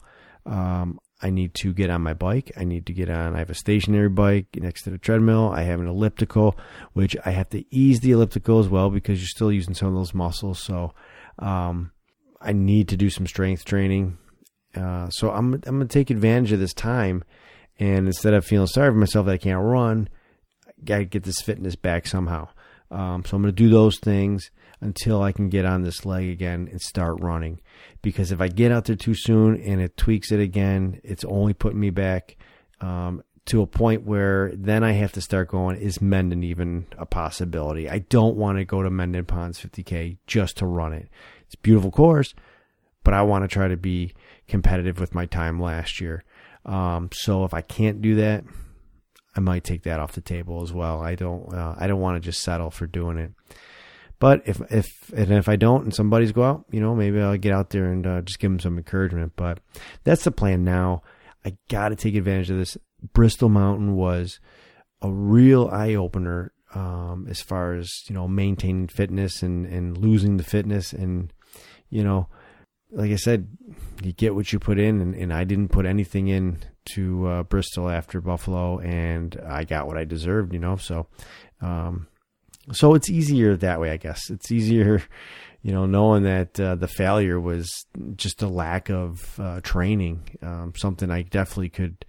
um, 0.46 0.98
I 1.20 1.30
need 1.30 1.54
to 1.54 1.72
get 1.72 1.90
on 1.90 2.02
my 2.02 2.14
bike. 2.14 2.52
I 2.56 2.62
need 2.62 2.86
to 2.86 2.92
get 2.92 3.10
on. 3.10 3.34
I 3.34 3.40
have 3.40 3.50
a 3.50 3.54
stationary 3.54 4.08
bike 4.08 4.46
next 4.54 4.84
to 4.84 4.90
the 4.90 4.98
treadmill. 4.98 5.50
I 5.50 5.62
have 5.62 5.80
an 5.80 5.88
elliptical, 5.88 6.56
which 6.92 7.16
I 7.24 7.30
have 7.30 7.48
to 7.50 7.64
ease 7.74 8.00
the 8.00 8.12
elliptical 8.12 8.60
as 8.60 8.68
well 8.68 8.88
because 8.88 9.20
you're 9.20 9.26
still 9.26 9.50
using 9.50 9.74
some 9.74 9.88
of 9.88 9.94
those 9.94 10.14
muscles. 10.14 10.62
So, 10.62 10.94
um, 11.40 11.90
I 12.40 12.52
need 12.52 12.88
to 12.88 12.96
do 12.96 13.10
some 13.10 13.26
strength 13.26 13.64
training. 13.64 14.16
Uh, 14.76 15.10
so 15.10 15.30
I'm 15.30 15.54
I'm 15.54 15.78
gonna 15.78 15.86
take 15.86 16.10
advantage 16.10 16.52
of 16.52 16.60
this 16.60 16.74
time 16.74 17.24
and 17.80 18.06
instead 18.06 18.34
of 18.34 18.44
feeling 18.44 18.68
sorry 18.68 18.90
for 18.90 18.96
myself 18.96 19.26
that 19.26 19.32
I 19.32 19.38
can't 19.38 19.64
run, 19.64 20.08
got 20.84 20.98
to 20.98 21.04
get 21.04 21.24
this 21.24 21.40
fitness 21.40 21.76
back 21.76 22.06
somehow. 22.06 22.48
Um, 22.90 23.24
so 23.24 23.36
I'm 23.36 23.42
going 23.42 23.54
to 23.54 23.62
do 23.62 23.68
those 23.68 23.98
things 23.98 24.50
until 24.80 25.22
I 25.22 25.32
can 25.32 25.48
get 25.48 25.64
on 25.64 25.82
this 25.82 26.06
leg 26.06 26.28
again 26.28 26.68
and 26.70 26.80
start 26.80 27.20
running. 27.20 27.60
Because 28.00 28.32
if 28.32 28.40
I 28.40 28.48
get 28.48 28.72
out 28.72 28.84
there 28.84 28.96
too 28.96 29.14
soon 29.14 29.60
and 29.60 29.80
it 29.80 29.96
tweaks 29.96 30.32
it 30.32 30.40
again, 30.40 31.00
it's 31.02 31.24
only 31.24 31.52
putting 31.52 31.80
me 31.80 31.90
back 31.90 32.36
um, 32.80 33.22
to 33.46 33.62
a 33.62 33.66
point 33.66 34.04
where 34.04 34.52
then 34.54 34.84
I 34.84 34.92
have 34.92 35.12
to 35.12 35.20
start 35.20 35.48
going, 35.48 35.76
is 35.78 36.00
Mendon 36.00 36.44
even 36.44 36.86
a 36.96 37.06
possibility? 37.06 37.88
I 37.88 37.98
don't 37.98 38.36
want 38.36 38.58
to 38.58 38.64
go 38.64 38.82
to 38.82 38.90
Mendon 38.90 39.24
Ponds 39.24 39.60
50K 39.60 40.18
just 40.26 40.58
to 40.58 40.66
run 40.66 40.92
it. 40.92 41.08
It's 41.46 41.54
a 41.54 41.58
beautiful 41.58 41.90
course, 41.90 42.34
but 43.04 43.14
I 43.14 43.22
want 43.22 43.44
to 43.44 43.48
try 43.48 43.68
to 43.68 43.76
be 43.76 44.12
competitive 44.46 45.00
with 45.00 45.14
my 45.14 45.26
time 45.26 45.60
last 45.60 46.00
year. 46.00 46.24
Um, 46.64 47.08
so 47.12 47.44
if 47.44 47.54
I 47.54 47.62
can't 47.62 48.02
do 48.02 48.16
that, 48.16 48.44
I 49.38 49.40
might 49.40 49.62
take 49.62 49.85
that 49.85 50.01
off 50.01 50.14
the 50.14 50.20
table 50.20 50.64
as 50.64 50.72
well. 50.72 51.01
I 51.01 51.14
don't 51.14 51.55
uh, 51.55 51.77
I 51.79 51.87
don't 51.87 52.01
want 52.01 52.20
to 52.20 52.29
just 52.29 52.42
settle 52.42 52.72
for 52.72 52.88
doing 52.88 53.18
it. 53.18 53.31
But 54.18 54.42
if 54.46 54.61
if 54.68 55.12
and 55.16 55.31
if 55.31 55.48
I 55.48 55.55
don't 55.55 55.85
and 55.85 55.94
somebody's 55.94 56.33
go 56.33 56.42
out, 56.42 56.64
you 56.72 56.81
know, 56.81 56.92
maybe 56.92 57.20
I'll 57.20 57.38
get 57.38 57.53
out 57.53 57.70
there 57.70 57.85
and 57.85 58.05
uh, 58.05 58.20
just 58.22 58.40
give 58.40 58.51
them 58.51 58.59
some 58.59 58.79
encouragement. 58.79 59.35
But 59.37 59.61
that's 60.03 60.24
the 60.24 60.33
plan 60.33 60.64
now. 60.64 61.03
I 61.44 61.57
got 61.68 61.90
to 61.90 61.94
take 61.94 62.16
advantage 62.16 62.51
of 62.51 62.59
this. 62.59 62.77
Bristol 63.12 63.48
Mountain 63.48 63.94
was 63.94 64.40
a 65.03 65.12
real 65.12 65.68
eye 65.68 65.94
opener 65.94 66.53
um, 66.74 67.29
as 67.31 67.40
far 67.40 67.74
as 67.74 68.03
you 68.09 68.16
know 68.16 68.27
maintaining 68.27 68.88
fitness 68.88 69.40
and 69.44 69.66
and 69.66 69.96
losing 69.96 70.37
the 70.37 70.42
fitness 70.42 70.92
and 70.92 71.33
you 71.90 72.03
know 72.03 72.27
like 72.90 73.11
I 73.11 73.16
said, 73.16 73.48
you 74.03 74.12
get 74.12 74.35
what 74.35 74.53
you 74.53 74.59
put 74.59 74.79
in, 74.79 75.01
and, 75.01 75.14
and 75.14 75.33
I 75.33 75.44
didn't 75.44 75.68
put 75.68 75.87
anything 75.87 76.29
in 76.29 76.59
to 76.94 77.27
uh, 77.27 77.42
Bristol 77.42 77.88
after 77.88 78.20
Buffalo, 78.20 78.79
and 78.79 79.38
I 79.46 79.64
got 79.64 79.87
what 79.87 79.98
I 79.98 80.05
deserved, 80.05 80.53
you 80.53 80.59
know. 80.59 80.77
So, 80.77 81.07
um, 81.61 82.07
so 82.72 82.94
it's 82.94 83.11
easier 83.11 83.57
that 83.57 83.81
way, 83.81 83.90
I 83.90 83.96
guess. 83.98 84.31
It's 84.31 84.51
easier, 84.51 85.03
you 85.62 85.72
know, 85.72 85.87
knowing 85.87 86.22
that 86.22 86.59
uh, 86.59 86.77
the 86.77 86.88
failure 86.88 87.38
was 87.38 87.70
just 88.16 88.42
a 88.42 88.48
lack 88.48 88.88
of 88.88 89.38
uh, 89.38 89.61
training, 89.62 90.22
um, 90.42 90.72
something 90.77 91.11
I 91.11 91.22
definitely 91.22 91.70
could 91.70 92.05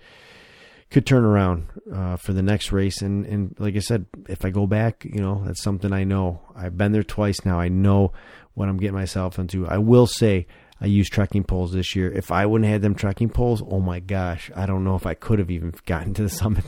could 0.90 1.06
turn 1.06 1.24
around 1.24 1.68
uh, 1.94 2.16
for 2.16 2.34
the 2.34 2.42
next 2.42 2.72
race. 2.72 3.04
And, 3.04 3.24
and 3.28 3.56
like 3.60 3.76
I 3.76 3.80
said, 3.80 4.08
if 4.28 4.44
I 4.44 4.50
go 4.50 4.66
back, 4.66 5.06
you 5.06 5.22
know, 5.22 5.44
that's 5.46 5.62
something 5.62 5.94
I 5.94 6.04
know. 6.04 6.42
I've 6.56 6.78
been 6.78 6.94
there 6.94 7.04
twice 7.04 7.46
now. 7.46 7.60
I 7.60 7.68
know 7.68 8.12
what 8.56 8.70
I'm 8.70 8.78
getting 8.78 8.96
myself 8.96 9.38
into. 9.38 9.68
I 9.68 9.78
will 9.78 10.08
say 10.08 10.48
I 10.82 10.86
used 10.86 11.12
trekking 11.12 11.44
poles 11.44 11.74
this 11.74 11.96
year. 11.96 12.12
If 12.12 12.32
I 12.32 12.46
wouldn't 12.46 12.66
have 12.66 12.74
had 12.74 12.82
them 12.82 12.96
trekking 12.96 13.30
poles, 13.30 13.62
oh 13.68 13.80
my 13.80 14.00
gosh, 14.00 14.50
I 14.56 14.66
don't 14.66 14.84
know 14.84 14.96
if 14.96 15.06
I 15.06 15.14
could 15.14 15.40
have 15.40 15.52
even 15.52 15.74
gotten 15.86 16.14
to 16.16 16.24
the 16.24 16.30
summit. 16.30 16.64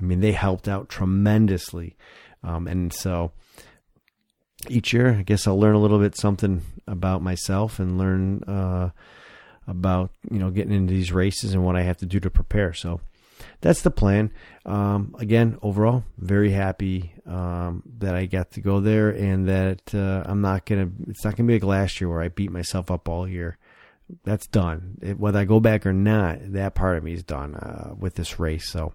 I 0.00 0.02
mean, 0.02 0.20
they 0.20 0.32
helped 0.32 0.68
out 0.68 0.88
tremendously. 0.88 1.96
Um, 2.44 2.68
and 2.68 2.92
so 2.92 3.32
each 4.68 4.92
year, 4.92 5.16
I 5.18 5.22
guess 5.22 5.46
I'll 5.46 5.58
learn 5.58 5.74
a 5.74 5.80
little 5.80 5.98
bit 5.98 6.16
something 6.16 6.62
about 6.86 7.22
myself 7.22 7.78
and 7.78 7.98
learn 7.98 8.42
uh, 8.44 8.90
about 9.66 10.10
you 10.30 10.38
know 10.38 10.50
getting 10.50 10.72
into 10.72 10.94
these 10.94 11.12
races 11.12 11.52
and 11.52 11.64
what 11.64 11.76
I 11.76 11.82
have 11.82 11.98
to 11.98 12.06
do 12.06 12.20
to 12.20 12.30
prepare. 12.30 12.72
So 12.72 13.00
that's 13.60 13.82
the 13.82 13.90
plan. 13.90 14.30
Um, 14.64 15.14
again, 15.18 15.58
overall, 15.62 16.04
very 16.16 16.50
happy 16.50 17.12
um, 17.26 17.82
that 17.98 18.14
I 18.14 18.26
got 18.26 18.52
to 18.52 18.60
go 18.60 18.80
there, 18.80 19.10
and 19.10 19.48
that 19.48 19.94
uh, 19.94 20.22
I'm 20.26 20.40
not 20.40 20.64
gonna. 20.64 20.90
It's 21.08 21.24
not 21.24 21.36
gonna 21.36 21.48
be 21.48 21.54
like 21.54 21.64
last 21.64 22.00
year 22.00 22.08
where 22.08 22.22
I 22.22 22.28
beat 22.28 22.50
myself 22.50 22.90
up 22.90 23.08
all 23.08 23.28
year. 23.28 23.58
That's 24.24 24.46
done. 24.46 24.98
It, 25.02 25.18
whether 25.18 25.38
I 25.38 25.44
go 25.44 25.60
back 25.60 25.86
or 25.86 25.92
not, 25.92 26.38
that 26.52 26.74
part 26.74 26.96
of 26.96 27.04
me 27.04 27.14
is 27.14 27.24
done 27.24 27.54
uh, 27.54 27.94
with 27.98 28.14
this 28.14 28.38
race. 28.38 28.70
So, 28.70 28.94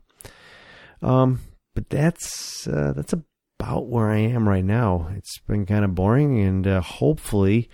um, 1.01 1.41
but 1.75 1.89
that's 1.89 2.67
uh, 2.67 2.93
that's 2.95 3.13
about 3.13 3.87
where 3.87 4.09
I 4.09 4.19
am 4.19 4.47
right 4.47 4.65
now. 4.65 5.09
It's 5.15 5.39
been 5.39 5.65
kind 5.65 5.83
of 5.83 5.95
boring, 5.95 6.39
and 6.39 6.67
uh, 6.67 6.81
hopefully. 6.81 7.69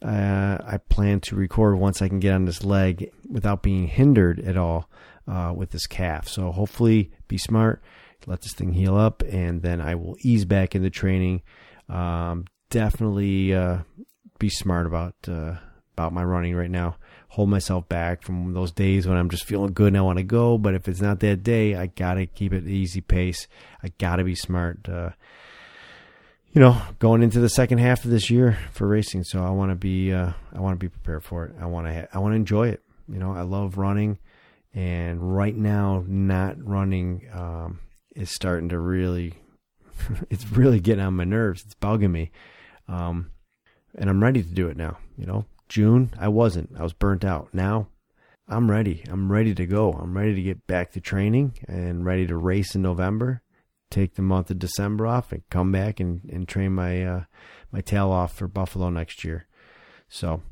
Uh, 0.00 0.56
I 0.64 0.76
plan 0.76 1.18
to 1.22 1.34
record 1.34 1.76
once 1.76 2.00
I 2.00 2.06
can 2.06 2.20
get 2.20 2.32
on 2.32 2.44
this 2.44 2.62
leg 2.62 3.10
without 3.28 3.64
being 3.64 3.88
hindered 3.88 4.38
at 4.38 4.56
all 4.56 4.88
uh, 5.28 5.52
with 5.54 5.70
this 5.70 5.86
calf. 5.86 6.28
So 6.28 6.50
hopefully, 6.50 7.10
be 7.28 7.38
smart, 7.38 7.82
let 8.26 8.42
this 8.42 8.54
thing 8.54 8.72
heal 8.72 8.96
up, 8.96 9.22
and 9.22 9.62
then 9.62 9.80
I 9.80 9.94
will 9.94 10.16
ease 10.20 10.44
back 10.44 10.74
into 10.74 10.90
training. 10.90 11.42
Um, 11.88 12.46
definitely 12.70 13.54
uh, 13.54 13.78
be 14.38 14.48
smart 14.48 14.86
about 14.86 15.14
uh, 15.28 15.56
about 15.94 16.12
my 16.12 16.24
running 16.24 16.54
right 16.54 16.70
now. 16.70 16.96
Hold 17.28 17.50
myself 17.50 17.88
back 17.88 18.22
from 18.22 18.54
those 18.54 18.72
days 18.72 19.06
when 19.06 19.18
I'm 19.18 19.28
just 19.28 19.44
feeling 19.44 19.72
good 19.72 19.88
and 19.88 19.98
I 19.98 20.02
want 20.02 20.18
to 20.18 20.24
go. 20.24 20.56
But 20.56 20.74
if 20.74 20.88
it's 20.88 21.00
not 21.00 21.20
that 21.20 21.42
day, 21.42 21.74
I 21.74 21.86
gotta 21.86 22.26
keep 22.26 22.52
it 22.52 22.66
easy 22.66 23.00
pace. 23.00 23.46
I 23.82 23.88
gotta 23.98 24.24
be 24.24 24.34
smart. 24.34 24.88
Uh, 24.88 25.10
you 26.52 26.60
know, 26.62 26.80
going 26.98 27.22
into 27.22 27.40
the 27.40 27.50
second 27.50 27.78
half 27.78 28.04
of 28.04 28.10
this 28.10 28.30
year 28.30 28.58
for 28.72 28.88
racing, 28.88 29.24
so 29.24 29.44
I 29.44 29.50
want 29.50 29.70
to 29.70 29.74
be 29.76 30.12
uh, 30.12 30.32
I 30.54 30.60
want 30.60 30.74
to 30.74 30.84
be 30.84 30.88
prepared 30.88 31.22
for 31.24 31.44
it. 31.44 31.54
I 31.60 31.66
want 31.66 31.86
to 31.86 31.94
ha- 31.94 32.08
I 32.12 32.18
want 32.18 32.32
to 32.32 32.36
enjoy 32.36 32.68
it. 32.68 32.82
You 33.08 33.18
know, 33.18 33.32
I 33.34 33.42
love 33.42 33.76
running. 33.76 34.18
And 34.74 35.34
right 35.36 35.56
now, 35.56 36.04
not 36.06 36.62
running 36.62 37.28
um, 37.32 37.80
is 38.14 38.30
starting 38.30 38.68
to 38.68 38.78
really, 38.78 39.34
it's 40.30 40.50
really 40.52 40.80
getting 40.80 41.04
on 41.04 41.16
my 41.16 41.24
nerves. 41.24 41.64
It's 41.64 41.74
bugging 41.74 42.10
me. 42.10 42.30
Um, 42.86 43.30
and 43.94 44.08
I'm 44.08 44.22
ready 44.22 44.42
to 44.42 44.48
do 44.48 44.68
it 44.68 44.76
now. 44.76 44.98
You 45.16 45.26
know, 45.26 45.44
June, 45.68 46.12
I 46.18 46.28
wasn't. 46.28 46.70
I 46.78 46.82
was 46.82 46.92
burnt 46.92 47.24
out. 47.24 47.48
Now, 47.52 47.88
I'm 48.48 48.70
ready. 48.70 49.04
I'm 49.08 49.30
ready 49.30 49.54
to 49.54 49.66
go. 49.66 49.92
I'm 49.92 50.16
ready 50.16 50.34
to 50.34 50.42
get 50.42 50.66
back 50.66 50.92
to 50.92 51.00
training 51.00 51.58
and 51.68 52.04
ready 52.04 52.26
to 52.26 52.36
race 52.36 52.74
in 52.74 52.82
November. 52.82 53.42
Take 53.90 54.14
the 54.14 54.22
month 54.22 54.50
of 54.50 54.58
December 54.58 55.06
off 55.06 55.32
and 55.32 55.42
come 55.50 55.72
back 55.72 56.00
and, 56.00 56.22
and 56.30 56.46
train 56.46 56.74
my 56.74 57.04
uh, 57.04 57.24
my 57.72 57.80
tail 57.80 58.10
off 58.10 58.34
for 58.34 58.48
Buffalo 58.48 58.90
next 58.90 59.24
year. 59.24 59.46
So 60.08 60.42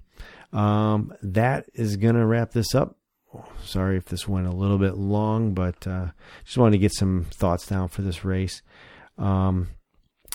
um, 0.53 1.13
that 1.23 1.67
is 1.75 1.97
gonna 1.97 2.27
wrap 2.27 2.53
this 2.53 2.75
up. 2.75 2.97
Sorry 3.63 3.97
if 3.97 4.07
this 4.07 4.29
went 4.29 4.47
a 4.47 4.53
little 4.53 4.79
bit 4.79 4.97
long, 4.97 5.53
but 5.55 5.87
uh, 5.87 6.09
just 6.45 6.59
wanted 6.59 6.73
to 6.73 6.79
get 6.79 6.93
some 6.93 7.27
thoughts 7.31 7.67
down 7.67 7.89
for 7.89 8.03
this 8.03 8.25
race. 8.25 8.63
Um, 9.19 9.69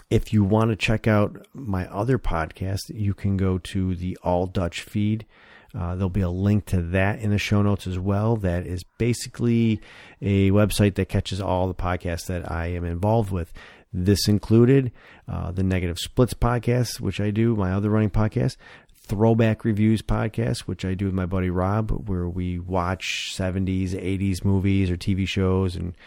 if 0.10 0.34
you 0.34 0.44
want 0.44 0.72
to 0.72 0.76
check 0.76 1.08
out 1.08 1.48
my 1.54 1.88
other 1.88 2.20
podcast, 2.20 2.90
you 2.94 3.14
can 3.14 3.38
go 3.38 3.58
to 3.60 3.96
the 3.96 4.18
All 4.24 4.46
Dutch 4.46 4.82
feed. 4.82 5.26
Uh, 5.74 5.96
there'll 5.96 6.10
be 6.10 6.22
a 6.22 6.30
link 6.30 6.66
to 6.66 6.82
that 6.82 7.20
in 7.20 7.30
the 7.30 7.38
show 7.38 7.62
notes 7.62 7.88
as 7.88 7.98
well. 7.98 8.36
That 8.36 8.68
is 8.68 8.84
basically 8.98 9.80
a 10.22 10.52
website 10.52 10.96
that 10.96 11.08
catches 11.08 11.40
all 11.40 11.68
the 11.68 11.74
podcasts 11.74 12.26
that 12.28 12.52
I 12.52 12.68
am 12.68 12.84
involved 12.84 13.32
with. 13.32 13.54
This 13.94 14.28
included 14.28 14.92
uh, 15.28 15.52
the 15.52 15.64
Negative 15.64 16.00
Splits 16.00 16.34
podcast, 16.34 17.00
which 17.00 17.20
I 17.20 17.30
do, 17.32 17.56
my 17.56 17.74
other 17.74 17.90
running 17.90 18.10
podcast, 18.10 18.56
Throwback 19.12 19.65
Reviews 19.65 20.02
podcast, 20.02 20.62
which 20.62 20.86
I 20.86 20.93
do 20.93 21.04
with 21.04 21.13
my 21.13 21.26
buddy 21.26 21.50
Rob, 21.50 22.08
where 22.08 22.30
we 22.30 22.60
watch 22.60 23.34
70s, 23.38 23.89
80s 23.89 24.45
movies 24.45 24.89
or 24.89 24.95
TV 24.95 25.28
shows 25.28 25.76
and 25.76 25.97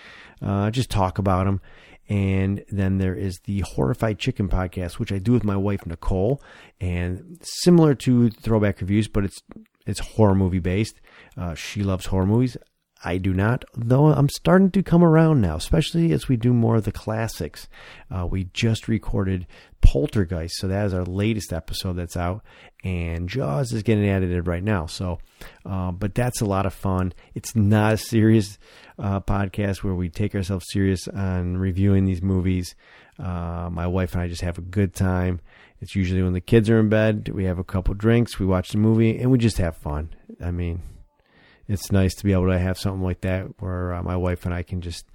uh, 0.41 0.71
just 0.71 0.91
talk 0.91 1.19
about 1.19 1.45
them. 1.45 1.61
And 2.09 2.65
then 2.71 2.97
there 2.97 3.15
is 3.15 3.41
the 3.45 3.61
Horrified 3.61 4.19
Chicken 4.19 4.49
podcast, 4.49 4.95
which 4.95 5.13
I 5.13 5.19
do 5.19 5.33
with 5.33 5.45
my 5.45 5.55
wife 5.55 5.85
Nicole, 5.85 6.43
and 6.81 7.39
similar 7.43 7.95
to 7.97 8.31
Throwback 8.31 8.81
Reviews, 8.81 9.07
but 9.07 9.25
it's 9.25 9.43
it's 9.87 10.01
horror 10.01 10.35
movie 10.35 10.59
based. 10.59 10.99
Uh, 11.37 11.55
she 11.55 11.83
loves 11.83 12.07
horror 12.07 12.25
movies. 12.25 12.57
I 13.05 13.19
do 13.19 13.35
not, 13.35 13.67
though 13.77 14.07
I'm 14.07 14.31
starting 14.31 14.71
to 14.71 14.83
come 14.83 15.05
around 15.05 15.43
now, 15.43 15.57
especially 15.57 16.13
as 16.13 16.27
we 16.27 16.37
do 16.37 16.55
more 16.55 16.77
of 16.77 16.85
the 16.85 16.93
classics. 16.93 17.69
Uh, 18.11 18.27
we 18.27 18.45
just 18.55 18.89
recorded 18.89 19.47
Poltergeist, 19.83 20.57
so 20.57 20.69
that 20.69 20.87
is 20.87 20.95
our 20.95 21.05
latest 21.05 21.53
episode 21.53 21.95
that's 21.95 22.17
out, 22.17 22.43
and 22.83 23.29
Jaws 23.29 23.75
is 23.75 23.83
getting 23.83 24.09
edited 24.09 24.47
right 24.47 24.63
now. 24.63 24.87
So, 24.87 25.19
uh, 25.67 25.93
but 25.93 26.15
that's 26.15 26.41
a 26.41 26.47
lot 26.47 26.65
of 26.65 26.73
fun. 26.73 27.13
It's 27.35 27.55
not 27.55 27.93
a 27.93 27.99
serious 27.99 28.59
uh, 28.99 29.21
podcast 29.21 29.83
where 29.83 29.95
we 29.95 30.09
take 30.09 30.35
ourselves 30.35 30.65
serious 30.71 31.07
on 31.07 31.59
reviewing 31.59 32.07
these 32.07 32.23
movies. 32.23 32.75
Uh, 33.19 33.69
my 33.71 33.87
wife 33.87 34.15
and 34.15 34.23
I 34.23 34.29
just 34.29 34.43
have 34.43 34.57
a 34.57 34.63
good 34.63 34.95
time. 34.95 35.41
It's 35.81 35.95
usually 35.95 36.23
when 36.23 36.33
the 36.33 36.41
kids 36.41 36.71
are 36.71 36.81
in 36.81 36.89
bed, 36.89 37.29
we 37.35 37.45
have 37.45 37.59
a 37.59 37.65
couple 37.65 37.93
drinks, 37.93 38.39
we 38.39 38.47
watch 38.47 38.71
the 38.71 38.79
movie, 38.79 39.19
and 39.19 39.31
we 39.31 39.37
just 39.37 39.59
have 39.59 39.77
fun. 39.77 40.09
I 40.43 40.51
mean, 40.51 40.81
it's 41.69 41.93
nice 41.93 42.15
to 42.17 42.25
be 42.25 42.33
able 42.33 42.49
to 42.49 42.59
have 42.59 42.79
something 42.79 43.03
like 43.03 43.23
that 43.23 43.47
where 43.61 43.95
uh, 43.95 44.03
my 44.03 44.17
wife 44.17 44.45
and 44.45 44.55
I 44.55 44.63
can 44.63 44.81
just 44.81 45.07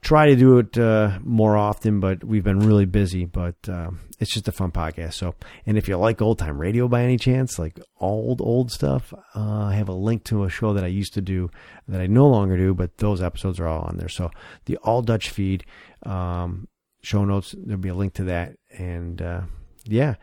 try 0.00 0.26
to 0.26 0.36
do 0.36 0.58
it 0.58 0.78
uh, 0.78 1.18
more 1.24 1.56
often, 1.56 1.98
but 1.98 2.22
we've 2.22 2.44
been 2.44 2.60
really 2.60 2.84
busy. 2.84 3.24
But 3.24 3.56
uh, 3.68 3.90
it's 4.20 4.32
just 4.32 4.48
a 4.48 4.52
fun 4.52 4.70
podcast. 4.70 5.14
So, 5.14 5.34
and 5.66 5.76
if 5.76 5.88
you 5.88 5.96
like 5.96 6.22
old 6.22 6.38
time 6.38 6.58
radio 6.58 6.86
by 6.88 7.02
any 7.02 7.16
chance, 7.16 7.58
like 7.58 7.80
old 8.00 8.40
old 8.40 8.70
stuff, 8.70 9.12
uh, 9.34 9.64
I 9.64 9.74
have 9.74 9.88
a 9.88 9.94
link 9.94 10.24
to 10.24 10.44
a 10.44 10.48
show 10.48 10.72
that 10.74 10.84
I 10.84 10.88
used 10.88 11.14
to 11.14 11.20
do 11.20 11.50
that 11.88 12.00
I 12.00 12.06
no 12.06 12.28
longer 12.28 12.56
do, 12.56 12.74
but 12.74 12.98
those 12.98 13.22
episodes 13.22 13.58
are 13.58 13.66
all 13.66 13.82
on 13.82 13.96
there. 13.96 14.08
So 14.08 14.30
the 14.66 14.76
All 14.78 15.02
Dutch 15.02 15.30
feed, 15.30 15.64
um, 16.04 16.68
show 17.02 17.24
notes, 17.24 17.54
there'll 17.58 17.80
be 17.80 17.88
a 17.88 17.94
link 17.94 18.14
to 18.14 18.24
that, 18.24 18.56
and 18.78 19.20
uh, 19.20 19.42
yeah 19.84 20.14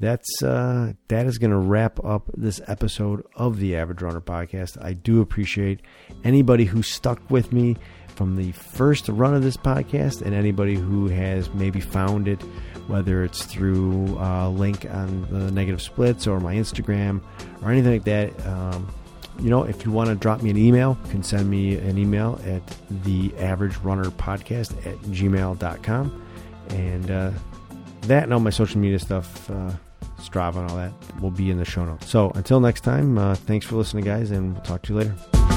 that's 0.00 0.42
uh, 0.42 0.94
that 1.08 1.26
is 1.26 1.38
going 1.38 1.50
to 1.50 1.58
wrap 1.58 2.02
up 2.04 2.30
this 2.34 2.60
episode 2.66 3.24
of 3.36 3.58
the 3.58 3.76
Average 3.76 4.00
Runner 4.00 4.20
podcast. 4.20 4.82
I 4.82 4.94
do 4.94 5.20
appreciate 5.20 5.80
anybody 6.24 6.64
who 6.64 6.82
stuck 6.82 7.30
with 7.30 7.52
me 7.52 7.76
from 8.16 8.36
the 8.36 8.52
first 8.52 9.08
run 9.08 9.34
of 9.34 9.42
this 9.42 9.58
podcast, 9.58 10.22
and 10.22 10.34
anybody 10.34 10.74
who 10.74 11.08
has 11.08 11.52
maybe 11.52 11.80
found 11.80 12.28
it, 12.28 12.40
whether 12.86 13.22
it's 13.24 13.44
through 13.44 14.16
a 14.18 14.48
link 14.48 14.86
on 14.90 15.26
the 15.30 15.50
Negative 15.50 15.80
Splits 15.80 16.26
or 16.26 16.40
my 16.40 16.54
Instagram 16.54 17.20
or 17.62 17.70
anything 17.70 17.92
like 17.92 18.04
that. 18.04 18.46
Um, 18.46 18.88
you 19.38 19.48
know, 19.48 19.62
if 19.64 19.86
you 19.86 19.92
want 19.92 20.08
to 20.08 20.14
drop 20.14 20.42
me 20.42 20.50
an 20.50 20.56
email, 20.56 20.98
you 21.04 21.10
can 21.10 21.22
send 21.22 21.48
me 21.48 21.76
an 21.76 21.96
email 21.96 22.38
at 22.46 22.62
the 23.04 23.32
average 23.38 23.76
runner 23.78 24.04
podcast 24.06 24.76
at 24.86 24.96
gmail.com. 25.04 26.26
And 26.70 27.10
uh, 27.10 27.30
that 28.02 28.24
and 28.24 28.34
all 28.34 28.40
my 28.40 28.50
social 28.50 28.80
media 28.80 28.98
stuff. 28.98 29.50
Uh, 29.50 29.72
Strava 30.20 30.56
and 30.56 30.70
all 30.70 30.76
that 30.76 30.92
will 31.20 31.30
be 31.30 31.50
in 31.50 31.58
the 31.58 31.64
show 31.64 31.84
notes. 31.84 32.08
So 32.08 32.30
until 32.34 32.60
next 32.60 32.82
time, 32.82 33.18
uh, 33.18 33.34
thanks 33.34 33.66
for 33.66 33.76
listening, 33.76 34.04
guys, 34.04 34.30
and 34.30 34.54
we'll 34.54 34.62
talk 34.62 34.82
to 34.82 34.92
you 34.92 34.98
later. 35.00 35.49